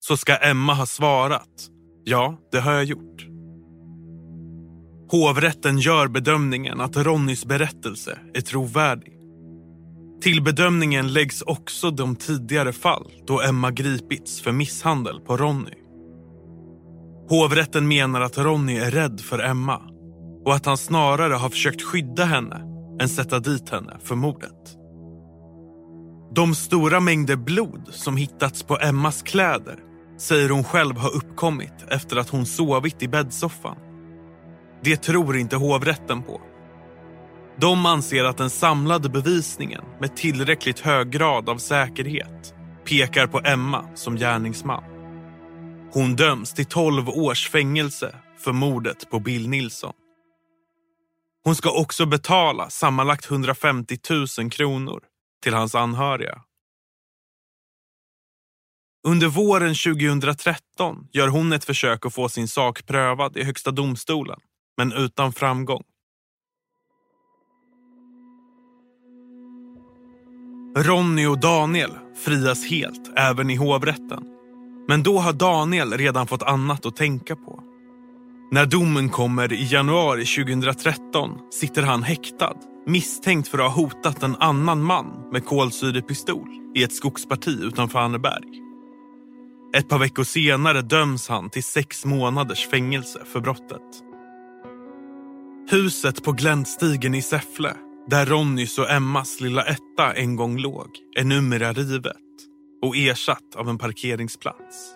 så 0.00 0.16
ska 0.16 0.36
Emma 0.36 0.74
ha 0.74 0.86
svarat 0.86 1.68
ja, 2.04 2.38
det 2.52 2.60
har 2.60 2.72
jag 2.72 2.84
gjort. 2.84 3.26
Hovrätten 5.10 5.78
gör 5.78 6.08
bedömningen 6.08 6.80
att 6.80 6.96
Ronnys 6.96 7.44
berättelse 7.44 8.18
är 8.34 8.40
trovärdig. 8.40 9.19
Till 10.22 10.42
bedömningen 10.42 11.12
läggs 11.12 11.42
också 11.42 11.90
de 11.90 12.16
tidigare 12.16 12.72
fall 12.72 13.10
då 13.26 13.42
Emma 13.42 13.70
gripits 13.70 14.40
för 14.40 14.52
misshandel 14.52 15.20
på 15.20 15.36
Ronny. 15.36 15.74
Hovrätten 17.28 17.88
menar 17.88 18.20
att 18.20 18.38
Ronny 18.38 18.78
är 18.78 18.90
rädd 18.90 19.20
för 19.20 19.38
Emma 19.38 19.80
och 20.44 20.54
att 20.54 20.66
han 20.66 20.76
snarare 20.76 21.34
har 21.34 21.48
försökt 21.48 21.82
skydda 21.82 22.24
henne 22.24 22.62
än 23.00 23.08
sätta 23.08 23.38
dit 23.38 23.70
henne 23.70 23.96
för 24.02 24.14
mordet. 24.14 24.76
De 26.34 26.54
stora 26.54 27.00
mängder 27.00 27.36
blod 27.36 27.88
som 27.90 28.16
hittats 28.16 28.62
på 28.62 28.78
Emmas 28.78 29.22
kläder 29.22 29.78
säger 30.18 30.48
hon 30.48 30.64
själv 30.64 30.96
har 30.96 31.16
uppkommit 31.16 31.84
efter 31.88 32.16
att 32.16 32.28
hon 32.28 32.46
sovit 32.46 33.02
i 33.02 33.08
bäddsoffan. 33.08 33.76
Det 34.82 34.96
tror 34.96 35.36
inte 35.36 35.56
hovrätten 35.56 36.22
på. 36.22 36.40
De 37.60 37.86
anser 37.86 38.24
att 38.24 38.36
den 38.36 38.50
samlade 38.50 39.08
bevisningen 39.08 39.84
med 40.00 40.16
tillräckligt 40.16 40.80
hög 40.80 41.10
grad 41.10 41.48
av 41.48 41.58
säkerhet 41.58 42.54
pekar 42.84 43.26
på 43.26 43.40
Emma 43.44 43.96
som 43.96 44.16
gärningsman. 44.16 44.84
Hon 45.92 46.16
döms 46.16 46.54
till 46.54 46.64
12 46.64 47.08
års 47.08 47.50
fängelse 47.50 48.14
för 48.38 48.52
mordet 48.52 49.10
på 49.10 49.20
Bill 49.20 49.48
Nilsson. 49.48 49.92
Hon 51.44 51.56
ska 51.56 51.70
också 51.80 52.06
betala 52.06 52.70
sammanlagt 52.70 53.30
150 53.30 53.98
000 54.38 54.50
kronor 54.50 55.02
till 55.42 55.54
hans 55.54 55.74
anhöriga. 55.74 56.42
Under 59.08 59.28
våren 59.28 59.74
2013 59.74 61.08
gör 61.12 61.28
hon 61.28 61.52
ett 61.52 61.64
försök 61.64 62.06
att 62.06 62.14
få 62.14 62.28
sin 62.28 62.48
sak 62.48 62.86
prövad 62.86 63.36
i 63.36 63.44
Högsta 63.44 63.70
domstolen, 63.70 64.40
men 64.76 64.92
utan 64.92 65.32
framgång. 65.32 65.84
Ronny 70.76 71.26
och 71.26 71.40
Daniel 71.40 71.90
frias 72.24 72.66
helt, 72.66 73.10
även 73.16 73.50
i 73.50 73.56
hovrätten. 73.56 74.24
Men 74.88 75.02
då 75.02 75.18
har 75.18 75.32
Daniel 75.32 75.92
redan 75.92 76.26
fått 76.26 76.42
annat 76.42 76.86
att 76.86 76.96
tänka 76.96 77.36
på. 77.36 77.62
När 78.52 78.66
domen 78.66 79.08
kommer 79.08 79.52
i 79.52 79.72
januari 79.72 80.24
2013 80.24 81.30
sitter 81.50 81.82
han 81.82 82.02
häktad 82.02 82.54
misstänkt 82.86 83.48
för 83.48 83.58
att 83.58 83.74
ha 83.74 83.82
hotat 83.82 84.22
en 84.22 84.36
annan 84.36 84.82
man 84.82 85.06
med 85.32 85.44
kolsyrepistol 85.44 86.48
i 86.76 86.82
ett 86.82 86.94
skogsparti 86.94 87.58
utanför 87.62 87.98
Anneberg. 87.98 88.44
Ett 89.76 89.88
par 89.88 89.98
veckor 89.98 90.24
senare 90.24 90.82
döms 90.82 91.28
han 91.28 91.50
till 91.50 91.64
sex 91.64 92.04
månaders 92.04 92.68
fängelse 92.68 93.18
för 93.32 93.40
brottet. 93.40 94.02
Huset 95.70 96.24
på 96.24 96.32
Gläntstigen 96.32 97.14
i 97.14 97.22
Säffle, 97.22 97.74
där 98.10 98.26
Ronnys 98.26 98.78
och 98.78 98.90
Emmas 98.90 99.40
lilla 99.40 99.62
etta 99.62 100.12
en 100.14 100.36
gång 100.36 100.58
låg, 100.58 100.88
är 101.16 101.24
numera 101.24 101.72
rivet 101.72 102.16
och 102.82 102.96
ersatt 102.96 103.56
av 103.56 103.68
en 103.68 103.78
parkeringsplats. 103.78 104.94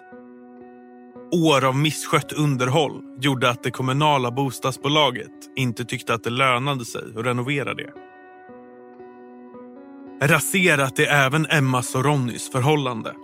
År 1.32 1.64
av 1.64 1.76
misskött 1.76 2.32
underhåll 2.32 3.02
gjorde 3.20 3.50
att 3.50 3.62
det 3.62 3.70
kommunala 3.70 4.30
bostadsbolaget 4.30 5.30
inte 5.56 5.84
tyckte 5.84 6.14
att 6.14 6.24
det 6.24 6.30
lönade 6.30 6.84
sig 6.84 7.02
att 7.16 7.26
renovera 7.26 7.74
det. 7.74 7.92
Raserat 10.22 10.98
är 10.98 11.06
även 11.06 11.46
Emmas 11.46 11.94
och 11.94 12.04
Ronnys 12.04 12.50
förhållande. 12.50 13.14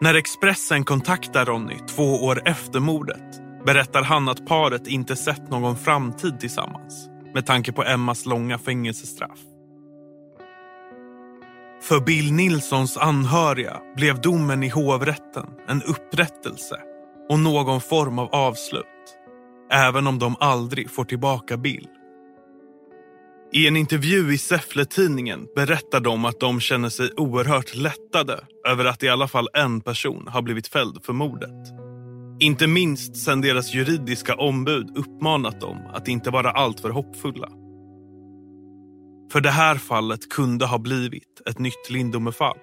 När 0.00 0.14
Expressen 0.14 0.84
kontaktar 0.84 1.44
Ronny 1.44 1.76
två 1.88 2.24
år 2.24 2.42
efter 2.44 2.80
mordet 2.80 3.40
berättar 3.66 4.02
han 4.02 4.28
att 4.28 4.46
paret 4.46 4.86
inte 4.86 5.16
sett 5.16 5.50
någon 5.50 5.76
framtid 5.76 6.40
tillsammans 6.40 7.15
med 7.36 7.46
tanke 7.46 7.72
på 7.72 7.84
Emmas 7.84 8.26
långa 8.26 8.58
fängelsestraff. 8.58 9.38
För 11.82 12.00
Bill 12.00 12.32
Nilssons 12.32 12.96
anhöriga 12.96 13.80
blev 13.96 14.20
domen 14.20 14.62
i 14.62 14.68
hovrätten 14.68 15.46
en 15.68 15.82
upprättelse 15.82 16.80
och 17.28 17.38
någon 17.38 17.80
form 17.80 18.18
av 18.18 18.28
avslut. 18.34 18.86
Även 19.72 20.06
om 20.06 20.18
de 20.18 20.36
aldrig 20.40 20.90
får 20.90 21.04
tillbaka 21.04 21.56
Bill. 21.56 21.88
I 23.52 23.66
en 23.66 23.76
intervju 23.76 24.32
i 24.34 24.38
Säffle-tidningen 24.38 25.46
berättar 25.56 26.00
de 26.00 26.24
att 26.24 26.40
de 26.40 26.60
känner 26.60 26.88
sig 26.88 27.10
oerhört 27.16 27.74
lättade 27.74 28.40
över 28.68 28.84
att 28.84 29.02
i 29.02 29.08
alla 29.08 29.28
fall 29.28 29.48
en 29.54 29.80
person 29.80 30.28
har 30.28 30.42
blivit 30.42 30.68
fälld 30.68 31.04
för 31.04 31.12
mordet. 31.12 31.85
Inte 32.40 32.66
minst 32.66 33.16
sen 33.16 33.40
deras 33.40 33.74
juridiska 33.74 34.34
ombud 34.34 34.96
uppmanat 34.96 35.60
dem 35.60 35.78
att 35.92 36.08
inte 36.08 36.30
vara 36.30 36.50
alltför 36.50 36.90
hoppfulla. 36.90 37.48
För 39.32 39.40
det 39.40 39.50
här 39.50 39.74
fallet 39.74 40.28
kunde 40.28 40.66
ha 40.66 40.78
blivit 40.78 41.42
ett 41.46 41.58
nytt 41.58 41.90
Lindomefall. 41.90 42.58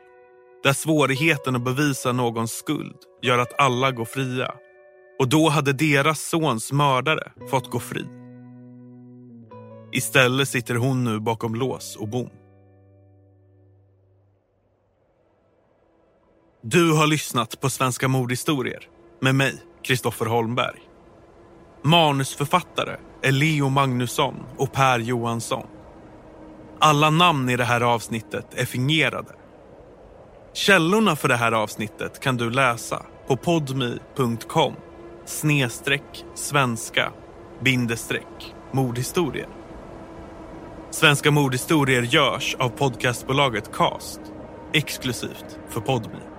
Där 0.63 0.73
svårigheten 0.73 1.55
att 1.55 1.65
bevisa 1.65 2.11
någons 2.11 2.51
skuld 2.51 2.97
gör 3.21 3.37
att 3.37 3.59
alla 3.59 3.91
går 3.91 4.05
fria. 4.05 4.51
Och 5.19 5.29
då 5.29 5.49
hade 5.49 5.73
deras 5.73 6.29
sons 6.29 6.71
mördare 6.71 7.31
fått 7.49 7.71
gå 7.71 7.79
fri. 7.79 8.05
Istället 9.91 10.49
sitter 10.49 10.75
hon 10.75 11.03
nu 11.03 11.19
bakom 11.19 11.55
lås 11.55 11.95
och 11.95 12.07
bom. 12.07 12.29
Du 16.61 16.93
har 16.93 17.07
lyssnat 17.07 17.61
på 17.61 17.69
Svenska 17.69 18.07
mordhistorier 18.07 18.92
med 19.23 19.35
mig, 19.35 19.53
Kristoffer 19.83 20.25
Holmberg. 20.25 20.79
Manusförfattare 21.83 22.97
är 23.21 23.31
Leo 23.31 23.69
Magnusson 23.69 24.35
och 24.57 24.71
Per 24.71 24.99
Johansson. 24.99 25.67
Alla 26.79 27.09
namn 27.09 27.49
i 27.49 27.57
det 27.57 27.63
här 27.63 27.81
avsnittet 27.81 28.45
är 28.55 28.65
fingerade. 28.65 29.31
Källorna 30.53 31.15
för 31.15 31.27
det 31.27 31.35
här 31.35 31.51
avsnittet 31.51 32.19
kan 32.19 32.37
du 32.37 32.49
läsa 32.49 33.05
på 33.27 33.37
podmi.com 33.37 34.73
snedstreck 35.25 36.25
svenska 36.35 37.11
bindestreck 37.61 38.55
mordhistorier. 38.71 39.49
Svenska 40.91 41.31
mordhistorier 41.31 42.01
görs 42.01 42.55
av 42.59 42.69
podcastbolaget 42.69 43.71
Cast 43.73 44.21
exklusivt 44.73 45.59
för 45.69 45.81
Podmi. 45.81 46.32